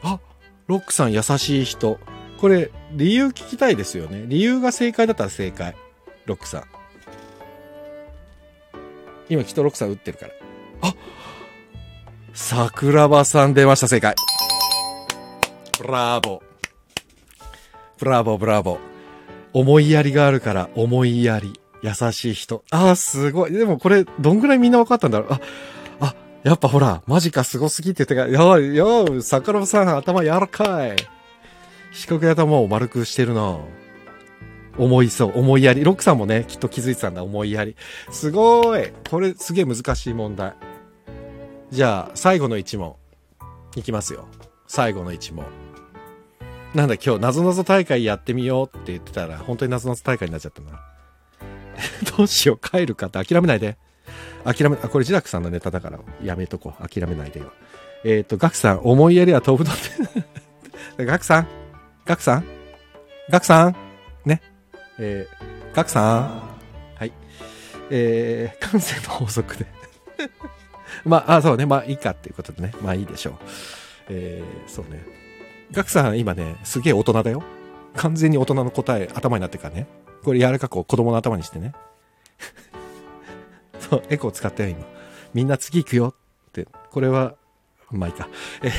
[0.03, 0.19] あ、
[0.67, 1.97] ロックさん優しい人。
[2.39, 4.25] これ、理由聞きたいですよね。
[4.27, 5.75] 理由が正解だったら正解。
[6.25, 6.63] ロックさん。
[9.29, 10.31] 今きっとロックさん打ってるから。
[10.81, 10.93] あ
[12.33, 14.15] 桜庭さん出ました、正解。
[15.79, 16.41] ブラボー。
[17.97, 18.79] ブラボー、ブラボー。
[19.53, 21.59] 思いやりがあるから、思いやり。
[21.81, 22.63] 優しい人。
[22.71, 23.51] ああ、すごい。
[23.53, 25.33] でもこれ、どんぐらいみんな分かったんだろう。
[25.33, 25.39] あ、
[25.99, 30.95] あ、やっぱほら、マジかすごすぎって言ってから、やばい、よ桜庭さん頭柔らかい。
[31.95, 33.57] 四角い頭を丸くしてるな
[34.77, 35.85] 思いそう、思いやり。
[35.85, 37.77] ロックさんもね、きっと気づいてたんだ、思いやり。
[38.11, 38.91] すごい。
[39.09, 40.53] これ、すげえ難しい問題。
[41.71, 42.95] じゃあ、最後の一問。
[43.77, 44.27] いきますよ。
[44.67, 45.45] 最後の一問。
[46.73, 50.81] なんだ、今日、なぞなぞ大会やってみようって言ってたら、本当になぞなぞ大会になっちゃったな。
[52.17, 53.77] どうしよう、帰るかって諦めないで。
[54.43, 56.89] 諦め、あ、これ、ジダクさんのネタだから、やめとこう。
[56.89, 57.53] 諦めないでよ。
[58.03, 59.77] えっ、と、ガクさん、思いやりは飛ぶのっ
[60.97, 61.05] て。
[61.05, 61.64] ガクさん
[62.05, 62.45] ガクさん？
[63.29, 63.75] ガクさん？
[64.25, 64.41] ね？
[64.99, 66.99] えー、ガクさん？
[66.99, 67.11] はい。
[67.89, 69.65] えー、 感性の法則で。
[71.03, 71.65] まあ、あ、そうね。
[71.65, 72.73] まあ、いいかっていうことでね。
[72.81, 73.33] まあ、いいでしょう。
[74.09, 75.03] えー、そうね。
[75.71, 77.43] ガクさん、今ね、すげえ大人だよ。
[77.95, 79.87] 完全に大人の答え、頭になってるからね。
[80.23, 81.73] これ柔らかく子供の頭にしてね。
[83.79, 84.85] そう、エコー使ったよ、今。
[85.33, 86.15] みんな次行くよ
[86.49, 86.67] って。
[86.91, 87.35] これは、
[87.89, 88.27] まあいいか。
[88.61, 88.71] え、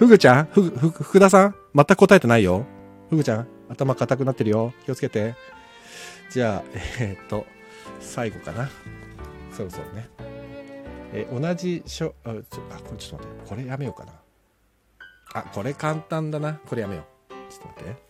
[0.00, 2.64] ふぐちゃんふぐ、ふぐ、福田さん全く答えてないよ。
[3.10, 4.72] ふぐちゃん頭硬くなってるよ。
[4.86, 5.34] 気をつけて。
[6.30, 7.44] じゃあ、えーっと、
[8.00, 8.70] 最後かな。
[9.52, 10.08] そろそろね。
[11.12, 13.48] えー同じしょ、あ、ちょ、あ、これちょっと待って。
[13.50, 14.12] これやめようかな。
[15.34, 16.54] あ、これ簡単だな。
[16.54, 17.52] これやめよう。
[17.52, 18.02] ちょっと待って。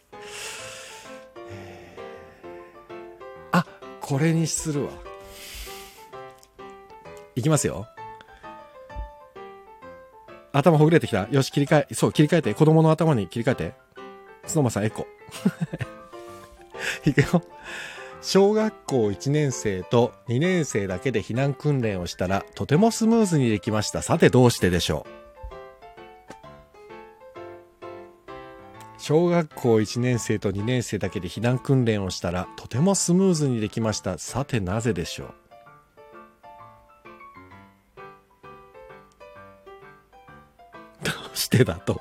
[1.50, 3.66] えーあ、
[4.00, 4.90] これにするわ。
[7.34, 7.88] いきますよ。
[10.52, 11.28] 頭ほぐれてきた。
[11.30, 12.54] よし、切り替え、そう、切り替えて。
[12.54, 13.74] 子供の頭に切り替えて。
[14.46, 15.06] スノーマさん、エコ。
[17.06, 17.42] いくよ。
[18.22, 24.02] 小学校1年生と2年生だけで避難訓練をしたら、とてもスムーズにできました。
[24.02, 25.10] さて、どうしてでしょう？
[28.98, 35.34] 小学校1年生と2年生だけで避難訓練をしたらとてもスムーズにできましたさてなぜでしょう？
[41.40, 42.00] してだと。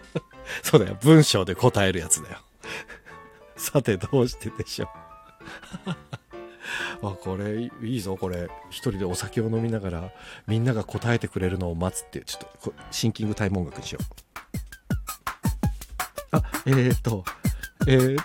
[0.62, 0.96] そうだよ。
[1.00, 2.38] 文章で答えるやつだよ。
[3.56, 4.88] さてどうしてでしょ
[5.86, 5.90] う。
[7.02, 8.48] あこれいいぞこれ。
[8.70, 10.12] 一人でお酒を飲みながら
[10.46, 14.04] みんなが答えてくれるのを待つってちょっとシンキングタイム音楽にしよう。
[16.30, 17.24] あえー、っと
[17.86, 18.24] えー、っ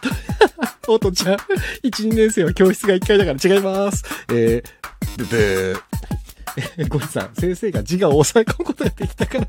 [0.81, 1.35] とおとちゃん。
[1.83, 4.03] 12年生は教室が1階だから違います。
[4.29, 5.79] えー、でで
[6.77, 9.47] えゴリさん先生が自我を抑え込むことができたから。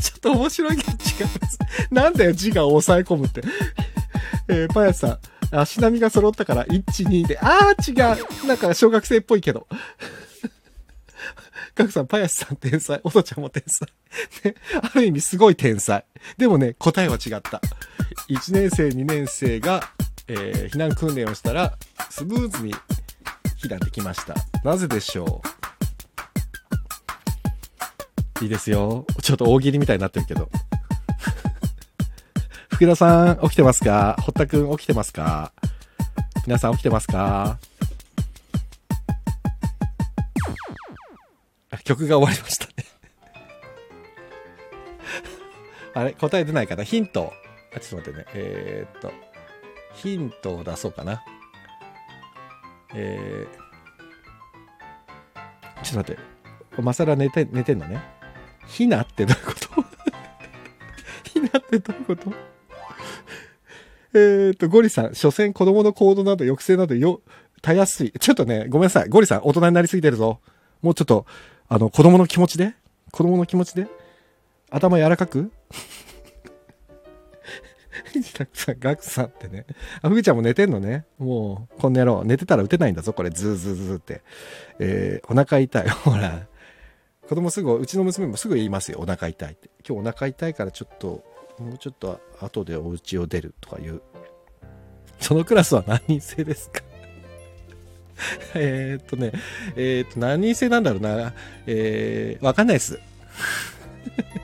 [0.00, 0.96] ちょっと面白いけど違い
[1.40, 1.58] ます
[1.90, 3.42] なんだよ自我を抑え込むって
[4.48, 5.18] えー、パヤさん
[5.50, 7.94] 足並みが揃ったから、1、2で、あー違
[8.44, 9.66] うなんか小学生っぽいけど。
[11.74, 13.00] ガクさん、パヤスさん天才。
[13.04, 13.88] おとちゃんも天才。
[14.44, 16.04] ね、ある意味すごい天才。
[16.36, 17.60] でもね、答えは違った。
[18.28, 19.88] 1年生、2年生が、
[20.26, 21.78] えー、避難訓練をしたら、
[22.10, 22.74] スムーズに
[23.62, 24.34] 避難できました。
[24.64, 25.57] なぜでしょう？
[28.40, 29.04] いいですよ。
[29.22, 30.48] ちょっと大喜利みたいになってるけど。
[32.70, 34.16] 福田さん、起きてますか？
[34.20, 35.52] 堀田くん、起きてますか？
[36.46, 37.58] 皆さん起きてますか？
[41.84, 42.72] 曲が終わりましたね
[45.94, 46.84] あれ答え出ないかな？
[46.84, 47.32] ヒント。
[47.74, 48.26] あ、ちょっと待ってね。
[48.34, 49.12] えー、っと、
[49.94, 51.22] ヒントを出そうかな。
[52.94, 53.54] えー、
[55.82, 56.16] ちょっと待っ
[56.76, 56.82] て。
[56.82, 58.00] まさら寝て、寝てんのね。
[58.68, 59.84] ひなってどういうこと？
[61.24, 62.32] ひなってどういうこと？
[64.14, 67.20] えっと、ゴリさん、所詮子供の行動など抑制などよ、
[67.60, 68.12] たやすい。
[68.12, 69.08] ちょっとね、ごめんなさい。
[69.08, 70.40] ゴリさん、大人になりすぎてるぞ。
[70.80, 71.26] もうちょっと、
[71.68, 72.74] あの、子供の気持ちで？
[73.10, 73.86] 子供の気持ちで？
[74.70, 75.50] 頭柔らかく？
[78.34, 79.66] たくさん、ガクさんってね。
[80.00, 81.04] あ、ふぐちゃんも寝てんのね。
[81.18, 82.24] もう、こんな野郎。
[82.24, 83.30] 寝てたら打てないんだぞ、これ。
[83.30, 84.22] ズーズーズーって。
[84.78, 85.88] えー、お腹痛い。
[85.88, 86.46] ほら。
[87.28, 89.00] 子供すぐ、うちの娘もすぐ言いますよ。
[89.02, 89.68] お腹痛いって。
[89.86, 91.22] 今日お腹痛いからちょっと、
[91.58, 94.00] もうちょっと後でお家を出るとかいう。
[95.20, 96.80] そのクラスは何人制ですか？
[98.54, 99.32] えっとね、
[99.76, 101.34] えー、っと、何人制なんだろうな。
[101.66, 102.98] えー、わかんないです。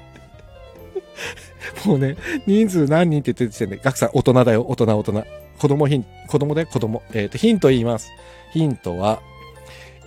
[1.86, 2.16] もうね、
[2.46, 5.24] 人数何人って言ってる時点で、ガクさん、大人だよ、大人、大人。
[5.58, 7.02] 子供ヒン、子供で子供。
[7.14, 8.10] えっ、と、ヒント言います。
[8.52, 9.22] ヒントは、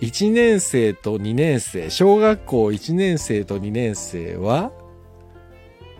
[0.00, 4.70] 1年生と2年生、小学校1年生と2年生は、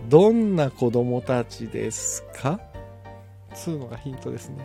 [0.07, 2.59] どんな子供たちですか？
[3.53, 4.57] つうのがヒントですね。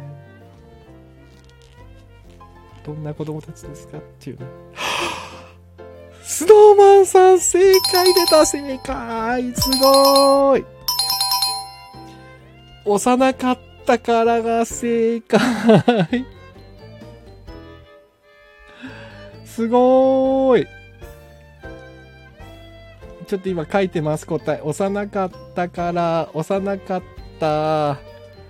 [2.85, 3.99] どんな子供たちですか？
[3.99, 4.47] っていうね。
[6.22, 9.53] スノーマンさん正解出た正解！
[9.55, 10.64] すごい！
[12.85, 15.41] 幼かったからが正解
[19.55, 20.67] すごーい
[23.29, 24.61] ちょっと今書いてます、答え。
[24.63, 27.03] 幼かったから、幼かっ
[27.39, 27.95] た。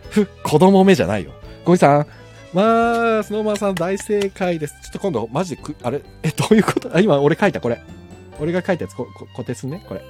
[0.09, 1.33] ふ、子供目じゃないよ。
[1.65, 2.07] ゴイさん。
[2.55, 4.75] まあ、スノーマンさん大正解です。
[4.83, 6.01] ちょっと今度、マジで、あれ？
[6.23, 6.97] え、どういうこと？
[6.97, 7.83] あ、今俺書いた、これ。
[8.41, 10.01] 俺が書いたやつ、こ、こ固定すんね、これ。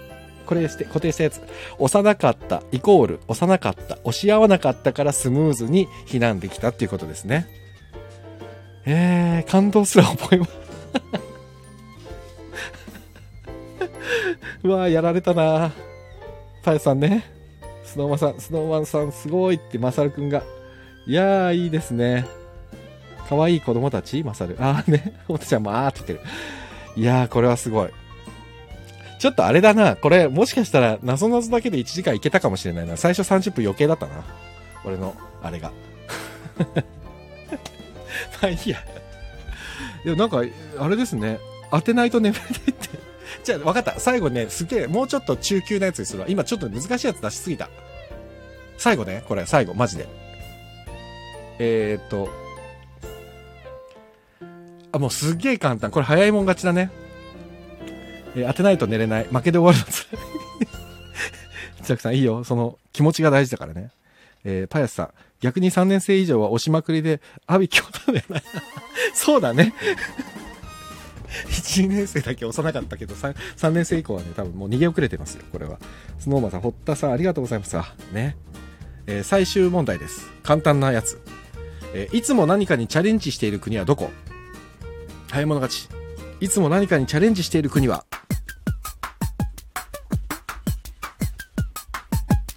[0.47, 1.43] これして、固定したやつ。
[1.79, 7.47] 幼かった、イコール、幼かった、押し合わなかったからスムーズに避難できたっていうことですね。
[8.87, 10.64] えー、感動すら覚えます。
[14.63, 15.73] うわやられたな
[16.63, 17.25] パヤさんね。
[17.85, 20.43] スノーマンさん、スノーマンさんすごいってマサルくんが。
[21.07, 22.27] いやー、いいですね。
[23.29, 24.23] 可愛い子供たち？
[24.23, 24.57] マサル。
[24.59, 25.21] あーね。
[25.29, 26.31] おとちゃんもあーって言ってる。
[26.97, 27.91] いやー、これはすごい。
[29.19, 29.97] ちょっとあれだな。
[29.97, 32.97] これ、もしかしたら、なぞなぞだけで1時間いけたかもしれないな。
[32.97, 34.25] 最初30分余計だったな。
[34.85, 35.73] 俺の、あれが。
[38.43, 38.79] まあいいや。
[40.05, 40.43] いや、なんか、
[40.79, 41.39] あれですね。
[41.71, 42.89] 当てないと眠れないって。
[43.43, 43.99] じゃあ、分かった。
[43.99, 46.27] 最後ね、すげえ、もうちょっと中級なやつにするわ。
[46.29, 47.69] 今ちょっと難しいやつ出しすぎた。
[48.77, 50.07] 最後ね、これ、最後、マジで。
[51.59, 52.29] えー、っと。
[54.93, 55.91] あ、もうすっげえ簡単。
[55.91, 56.91] これ早いもん勝ちだね。
[58.37, 59.25] えー、当てないと寝れない。
[59.25, 60.23] 負けで終わるのつらい。
[61.83, 62.45] 千さん、いいよ。
[62.45, 63.91] その、気持ちが大事だからね。
[64.45, 65.11] えー、パヤスさん。
[65.45, 68.43] 逆に3年生以上は押しまくりで、阿ビ京都だよな。
[69.13, 69.75] そうだね。
[71.51, 75.79] 1年生だけ幼かったけど3、3年生以降はね、多分もう逃げ遅れてますよ、これは。
[76.19, 77.77] スノーマンさん、堀田さん、ありがとうございます。
[78.15, 78.39] ね。
[79.07, 80.31] えー、最終問題です。
[80.43, 81.21] 簡単なやつ。
[81.93, 84.11] えー、いつも何かにチャレンジしている国はどこ？
[85.29, 85.91] 早い者勝ち。
[86.41, 88.07] いつも何かにチャレンジしている国は？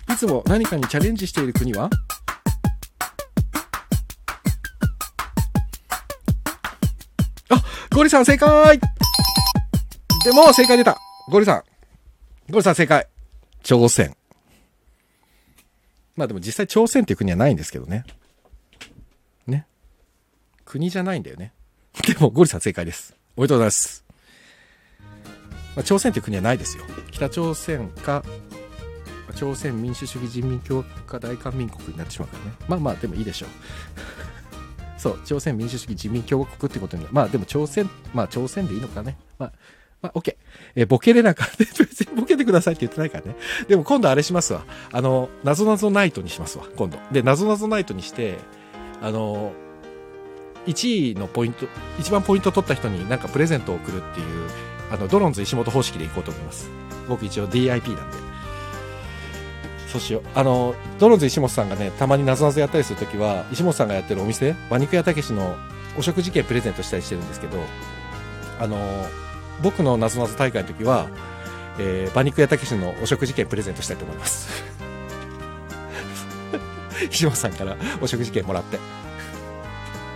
[0.10, 1.90] いつも何かにチャレンジしている国は？
[7.98, 8.80] ゴリさん正解
[10.24, 11.00] でも正解出た
[11.32, 11.64] ゴリさん。
[12.52, 13.08] ゴリさん正解。
[13.64, 14.16] 朝鮮。
[16.16, 18.06] まあでも実際朝鮮っていう国はないんですけどね。
[19.48, 19.66] ね。
[20.64, 21.54] 国じゃないんだよね。
[22.06, 23.16] でもゴリさん正解です。
[23.36, 24.06] おめでとうございます。
[25.76, 26.84] まあ、朝鮮っていう国はないですよ。
[27.10, 28.24] 北朝鮮か、
[29.34, 32.52] 朝鮮民主主義人民共和国大韓民国になってしまうからね。
[32.68, 33.50] まあまあ、でもいいでしょう。
[34.98, 39.18] そう、朝鮮民主主義人民共和国ってことに、まあでも朝鮮、まあ朝鮮でいいのかね。
[39.38, 39.54] まあ、
[40.02, 40.36] まあ、OK。
[40.76, 41.58] えー、ボケれなかった。
[41.58, 43.36] 別 にボケてくださいって言ってないからね。
[43.68, 44.64] でも今度あれしますわ。
[44.92, 47.00] あの、なぞなぞナイトにしますわ、今度。
[47.12, 48.38] で、なぞなぞナイトにして、
[49.02, 49.54] あの、
[50.68, 51.68] 1位のポイント、
[52.00, 54.50] 一番ポイント取った人になんかプレゼントを送るっていう、
[54.92, 56.70] あの、ドロンズ石本方式でいこうと思います。
[57.08, 58.27] 僕一応 DIP なんで。
[59.88, 60.24] そうしよう。
[60.36, 65.56] あの、ドロンズ石本さんがね、たまになぞなぞやったりするときは、石本さんがやってるお店、馬肉屋たけしの
[65.98, 67.58] お食事券プレゼントしたりしてるんですけど、
[68.60, 68.78] あの、
[69.64, 71.08] 僕のなぞなぞ大会の時は、
[71.80, 74.64] えー、馬肉屋たけしのお食事券プレゼントしたいと思います。
[77.10, 78.78] 石本さんからお食事券もらって。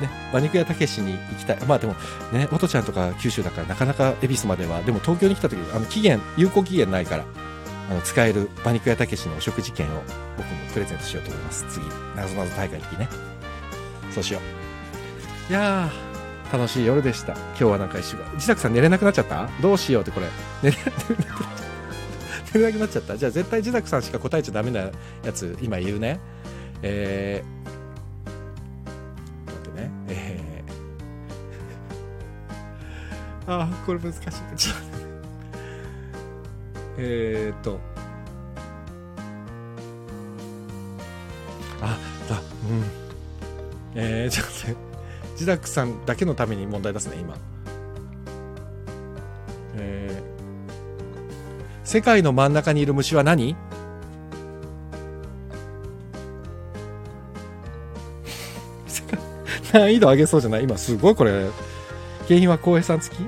[0.02, 1.58] ね、馬肉屋たけしに行きたい。
[1.68, 1.96] まあでも、
[2.32, 7.26] ね、おとちゃんとか九州だからなかなか恵比寿までは、でも東京に来た時、あの、期限、有効期限ないから、
[7.92, 10.02] あの、使える馬肉屋たけしのお食事券を
[10.38, 11.66] 僕もプレゼントしようと思います。
[11.70, 11.86] 次、
[12.16, 13.10] なぞなぞ大会の時ね。
[14.12, 14.39] そうしよ
[15.50, 15.52] う。
[15.52, 17.34] いやー、楽しい夜でした。
[17.34, 18.32] 今日はなんか一週間。
[18.36, 19.50] 自宅さん寝れなくなっちゃった？
[19.62, 20.28] どうしようってこれ。
[20.64, 20.78] 寝れ
[22.54, 23.18] 寝れなくなっちゃった？
[23.18, 24.92] じゃあ絶対自宅さんしか答えちゃダメなや
[25.34, 26.20] つ、今言うね。
[26.84, 27.62] えー、
[33.48, 34.22] ああ、これ難しい。
[34.56, 34.91] ちょっと
[37.04, 37.80] えー、っと。
[41.82, 41.97] あ、
[42.30, 42.43] だ、うん。
[43.95, 44.76] えー、ちょっとね、
[45.36, 47.36] ジダックさんだけのために問題出すね、今。
[49.78, 53.56] えー、世界の真ん中にいる虫は何？
[59.74, 60.66] 難易度上げそうじゃない？
[60.66, 61.47] 今すごいこれ
[62.28, 63.20] 景品は浩平さん付き？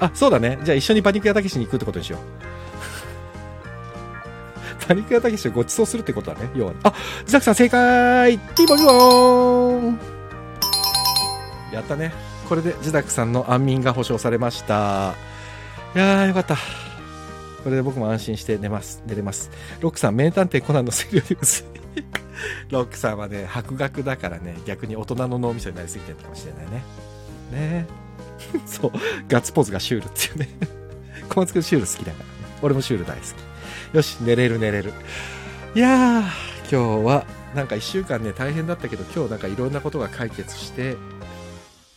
[0.00, 0.58] あ、そうだね。
[0.64, 2.49] じゃあ一緒にパニック屋たけしに行くってことにしよう。
[4.90, 6.50] パニック屋たけしをご馳走するってことだね。
[6.56, 10.00] 要は、ねあ、自宅さん正解ピーボリボーン
[11.72, 12.12] やったね。
[12.48, 15.14] これで自宅さんの安眠が保証されました。
[15.94, 16.56] いやー、よかった。
[17.62, 19.00] これで僕も安心して寝ます。
[19.06, 19.52] 寝れます。
[19.78, 21.64] ロックさん、名探偵コナンの声量より薄い。
[22.70, 26.82] ロックさんはね、博学だからね、逆に大人の脳みそになりすぎてるかもしれないね。
[27.52, 27.86] ね
[28.66, 28.92] そう、
[29.28, 30.48] ガッツポーズがシュールっていうね。
[31.28, 32.24] 小松くんシュール好きだから。
[32.60, 33.49] 俺もシュール大好き。
[33.92, 34.92] よし、寝れる寝れる。
[35.74, 36.22] いやー、
[36.70, 37.26] 今日は、
[37.56, 40.96] なんか一週間ね、大変だったけど、今日なんかいろんなことが解決して、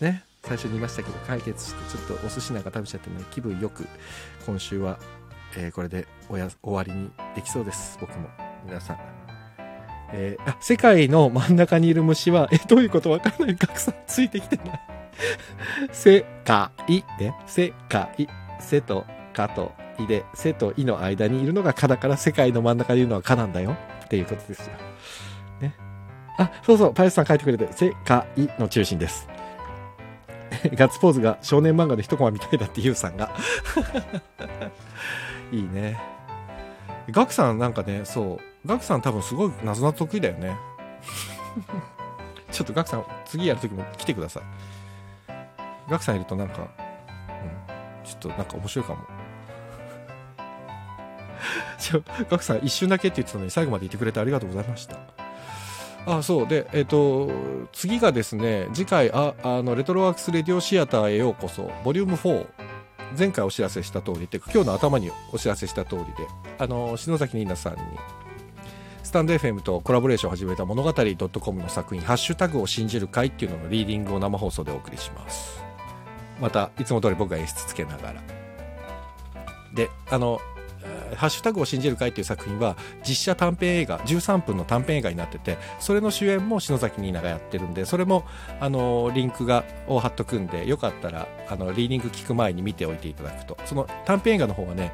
[0.01, 3.85] ね、最初に言いましたけど、解決して、ちょっとお寿司なんか食べちゃってね、気分よく、
[4.47, 4.97] 今週は、
[5.55, 7.99] えー、これでおや終わりにできそうです。
[8.01, 8.27] 僕も。
[8.65, 8.97] 皆さん。
[10.13, 13.55] えー、あ、世界の真ん中にいる虫は、え、どういうことわかんない。
[13.55, 14.81] 格差ついてきてない。
[15.93, 16.71] 世界
[17.19, 17.35] ね。
[17.45, 18.27] 世界。
[18.59, 23.75] せとかといで、せといの間にいるのがかだから世界の真ん中にいるのはかなんだよ。
[24.05, 24.73] っていうことですよ。
[25.61, 25.75] ね。
[26.37, 28.25] あ、そうそう、パイスさん書いてくれて、世界
[28.59, 29.27] の中心です。
[30.75, 33.31] ガッツポーズが少年漫画で一コマみたいだってユウさんが。
[35.51, 35.99] いいね。
[37.11, 38.67] ガクさんなんかね、そう。
[38.67, 40.55] ガクさん多分すごい謎な得意だよね。
[42.51, 44.43] ちょっとガクさん次やるときも来てください。
[45.89, 46.67] ガクさんいるとなんか、うん、
[48.05, 48.99] ちょっとなんか面白いかも。
[51.83, 54.97] ちょ、ガクさん一瞬だけって言ってたのに最後までいてくれてありがとうございました。
[56.05, 56.47] あ、そう。
[56.47, 57.29] で、えっ、ー、と、
[57.73, 62.47] 次がですね、次回、あ、あの、レトロワークスレディオシアターへようこそ、ボリューム4。
[63.17, 66.27] 前回お知らせした通りって今日の頭にお知らせした通りで、
[66.57, 67.79] あの、篠崎ニーナさんに、
[69.03, 75.63] スタンド FM とコラボレーションを始めた物語 .com の作品、ハッシュタグを信じる会っていうののリーディングを生放送でお送りします。
[76.39, 78.21] またいつも通り僕が演出つけながら
[79.73, 80.41] であの
[81.15, 82.75] 「ハッシュタグを信じる会」という作品は
[83.07, 88.23] 実写短編映画13分の短編映画になっててそれの主演も篠崎ニーナがやってるんでそれも
[88.59, 93.57] あのリンクがを貼っとくんでよかったらあのリーディング聞く前に見ておいていただくと。
[93.65, 94.93] その短編映画の方はね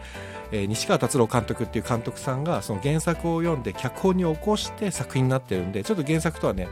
[0.51, 6.67] えー、西川達郎監督っていう監督さんがその原作を読んで脚本に起こして作品になってるんでちょっと原作とはね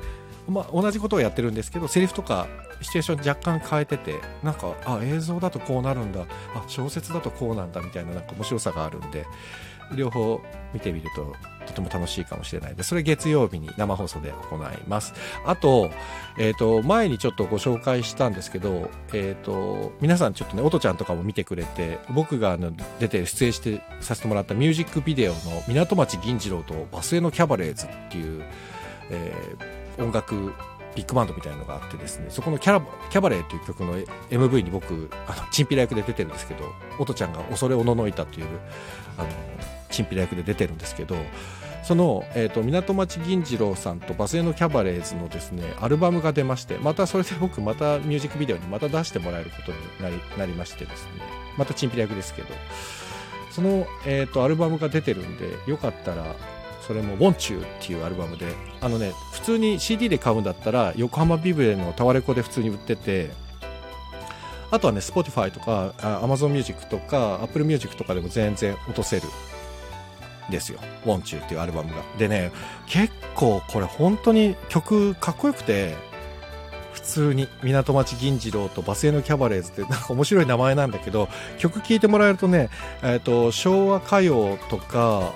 [0.47, 2.47] まあ、同じことをやってるんですけどセリフとか
[2.81, 6.21] シチュエーション若干変えててなんかあ映像だとこうなるんだ
[6.55, 9.25] あ小説だとこうなんだみたいななんか面白さがあるんで
[9.95, 10.41] 両方
[10.73, 11.33] 見てみると
[11.67, 15.13] ととも楽しいかもしれないで、それ月曜日に生放送で行います。
[15.45, 15.91] あと、
[16.39, 28.43] えっ、ー、と、前にちょっとご紹介したんですけど、えっ、ー、と、皆さんちょっとね、おとちゃんとかも見てくれて、僕があの出て出演してさせてもらったミュージックビデオの港町銀次郎とバスへのキャバレーズっていう、
[29.09, 30.53] えー、音楽
[30.95, 33.97] ビッグバンドみたいなのがあってですね、そこのキャラキャバレーという曲の
[34.29, 36.65] MV に僕、あの、チンピラ役で出てるんですけど、
[36.97, 38.47] おとちゃんが恐れおののいたという、
[39.17, 39.29] あの、
[39.89, 41.15] チンピラ役で出てるんですけど、
[41.83, 51.11] その、え、ー、と、港町銀次郎さんとバスへのキャバレーズのですね、アルバムが出まして、またそれで僕またミュージックビデオにまた出してもらえることになりなりましてですね、
[51.57, 52.49] またチンピラ役ですけど、
[53.51, 56.35] その、えっ、ー、と、アルバムが出てるんで、よかったら、
[56.87, 58.45] それも「ウォンチュー」っていうアルバムで
[58.81, 63.31] あのね普通に CD で買うんだったら横浜ビブレのタワレコで普通に売ってて
[64.71, 69.23] あとはね Spotify とか Amazon Music とか Apple Music とかでも全然落とせる。
[70.49, 72.01] ですよ「ウォンチュー」っていうアルバムが。
[72.17, 72.51] でね
[72.85, 75.95] 結構これ本当に曲かっこよくて
[76.93, 81.27] 普通に港町銀次郎とバスへのキャバレーズってなんか面白い名前なんだけど
[81.57, 82.69] 曲聴いてもらえるとね、
[83.03, 85.33] えーと昭和歌謡とか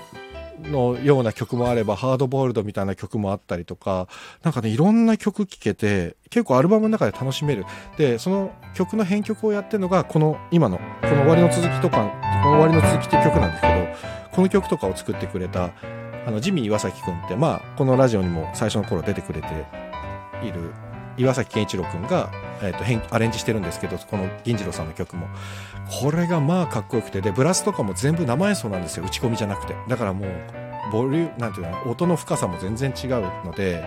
[0.63, 4.07] のような曲もあれば、ハードボールドみたいな曲もあったりとか、
[4.43, 7.65] なんかね、いろんな曲聴けて、結構アルバムの中で楽しめる。
[7.97, 12.09] で、その曲の編曲をやってるのが、この今の、この終わりの続きとか、
[12.43, 15.71] この終わりの続きっていう曲なんですけど、この曲とかを作ってくれた、
[16.25, 19.47] あの、ジミー岩崎くんって、まあ、このラジオにも最初の頃出てくれて
[20.43, 20.71] いる
[21.17, 22.31] 岩崎健一郎君が、
[22.61, 25.27] えーと、アレンジしてるんですけどこの銀次郎さんの曲も
[25.99, 29.03] これがまあかっこよくてでブラスとかも全部生演奏なんですよ。
[29.05, 29.75] 打ち込みじゃなくて。
[29.87, 30.29] だからもう
[30.91, 33.09] ボリューなんていうの音の深さも全然違う
[33.45, 33.83] ので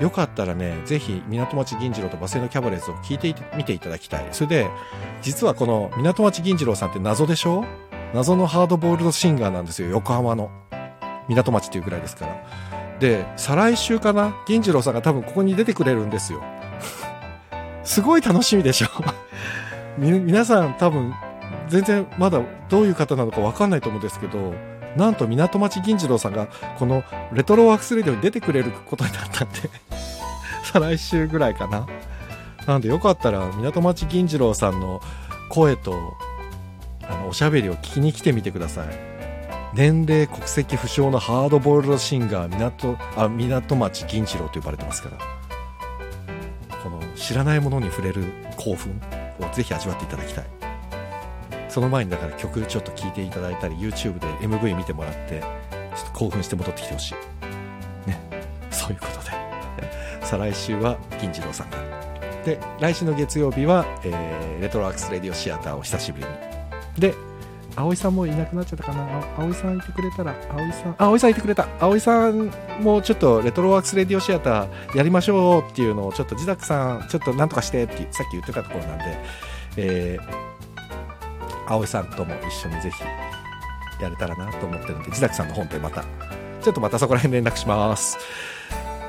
[0.00, 4.26] よかったらねぜひ港町銀次郎とバセのキャバレーズを聞いてみていただきたい。
[4.32, 4.68] それで
[5.22, 7.64] 実はこの港町銀次郎さんって謎でしょ？
[8.14, 9.88] 謎のハードボールドシンガーなんですよ。
[9.90, 10.50] 横浜の。
[11.28, 12.44] 港町っていうぐらいですから。
[12.98, 14.34] で再来週かな？
[14.46, 16.42] 銀次郎さんが多分ここに出てくれるんですよ。
[17.84, 18.88] すごい楽しみでしょ？
[19.98, 21.12] 皆さん多分
[21.70, 24.52] 全然まだどういう方なのかわかんないと思うんですけど、
[24.96, 26.48] なんと港町銀次郎さんが
[26.78, 29.54] このレトロワークスレディオに出てくれることになったんで
[30.70, 31.86] 再来週ぐらいかな。
[32.66, 35.00] なんでよかったら港町銀次郎さんの
[35.48, 35.94] 声と
[37.08, 38.86] あのおしゃべりを聞きに来てみてください。
[39.72, 45.40] 年齢国籍不詳のハードボイルドシンガー港あ港町銀次郎と呼ばれてますから。
[46.82, 48.24] この知らないものに触れる
[48.56, 49.00] 興奮
[49.38, 50.59] をぜひ味わっていただきたい
[51.70, 58.08] その前にだから曲ちょっと聴いていただいたり YouTube で MV 見てもらってちょっと興奮して戻ってきてほしい。
[58.08, 58.18] ね。
[58.70, 59.30] そういうことで。
[60.22, 61.78] 再来週は銀次郎さんが。
[62.44, 66.30] で来週の月曜日は、えー、レトロアークスレディオシアターを久しぶりに。
[66.98, 67.14] で
[67.76, 69.06] 葵さんもいなくなっちゃったかな？
[69.38, 71.68] 葵さんいてくれたら葵さん葵さんいてくれた。
[71.78, 72.50] 葵さん
[72.80, 79.04] もちょっとレトロワークスレディオシアターやりましょうっていうのをちょっと自宅さんちょっとなんとかしてってさっき言ってたところなんで、
[79.76, 80.49] えー、
[81.70, 83.02] 葵さんとも一緒にぜひ
[84.02, 86.04] やれたらなと思ってるんで自宅さんの本でまた
[86.60, 88.18] ちょっとまたそこら辺連絡します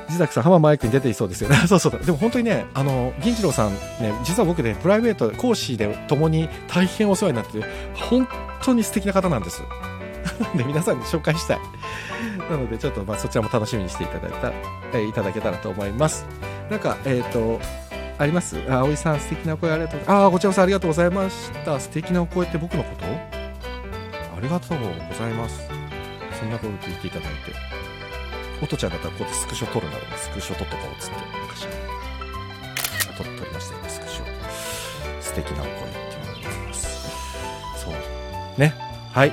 [0.08, 1.56] 自宅さん、浜マイクに出ていそうですよね。
[1.66, 1.98] そうそう。
[2.04, 8.28] でも本当にね、あの、銀次郎さんね、実は僕ね、プライベート講師で共に大変お世話になってて、本
[8.62, 9.62] 当に素敵な方なんです。
[10.38, 11.60] な ので皆さんに紹介したい。
[12.50, 14.52] なのでちょっとまあそちらも楽しみにしていただいた、
[14.92, 16.26] えー、いただけたらと思います。
[16.70, 17.60] なんか、えっ、ー、と、
[18.22, 18.56] あります？
[18.68, 20.00] あ、葵さん素敵な声ありがとう。
[20.06, 21.80] ああ、こちらこそありがとうございました。
[21.80, 23.04] 素敵なお声って僕のこと？
[23.04, 25.68] ありがとうございます。
[26.38, 27.52] そんなこと言っていただいて。
[28.62, 31.66] おとちゃんだったらこうやってスクショ撮るならスクショ撮っとこうっつって昔
[33.16, 34.24] 撮撮りましたよスクショ。
[35.20, 37.10] 素敵なお声っていうのがございます。
[37.84, 38.60] そう。
[38.60, 38.74] ね。
[39.12, 39.32] はい。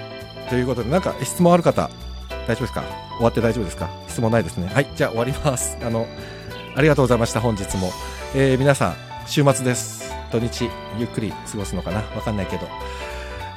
[0.49, 1.91] ということでなんか質問ある方
[2.47, 2.83] 大丈夫ですか？
[3.17, 3.87] 終わって大丈夫ですか？
[4.07, 4.67] 質問ないですね。
[4.73, 4.87] はい。
[4.95, 5.77] じゃあ終わります。
[5.83, 6.07] あの
[6.75, 7.39] ありがとうございました。
[7.39, 7.91] 本日も、
[8.35, 11.97] えー、皆さん週末です土日ゆっくり過ごすのかな？
[12.15, 12.67] わかんないけど、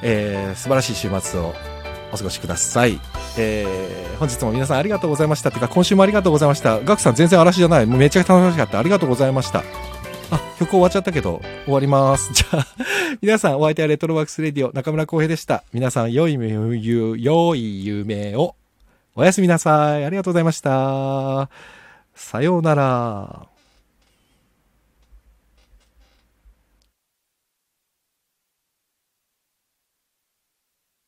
[0.01, 1.53] えー、素晴らしい週末を
[2.11, 2.99] お過ごしください。
[3.37, 5.51] えー、本日も皆さんありがとうございました。
[5.51, 6.79] てか、今週もありがとうございました。
[6.79, 7.85] ガクさん全然嵐じゃない。
[7.85, 8.79] もうめちゃくちゃ楽しかった。
[8.79, 9.63] ありがとうございました。
[10.31, 12.33] あ、曲終わっちゃったけど、終わります。
[12.33, 12.67] じゃあ、
[13.21, 15.63] 皆さんお相手はレトロワークスレディオ中村浩平でした。
[15.73, 18.55] 皆さん良い夢を、良い夢を。
[19.15, 20.05] おやすみなさい。
[20.05, 21.49] ありがとうございました。
[22.15, 23.52] さようなら。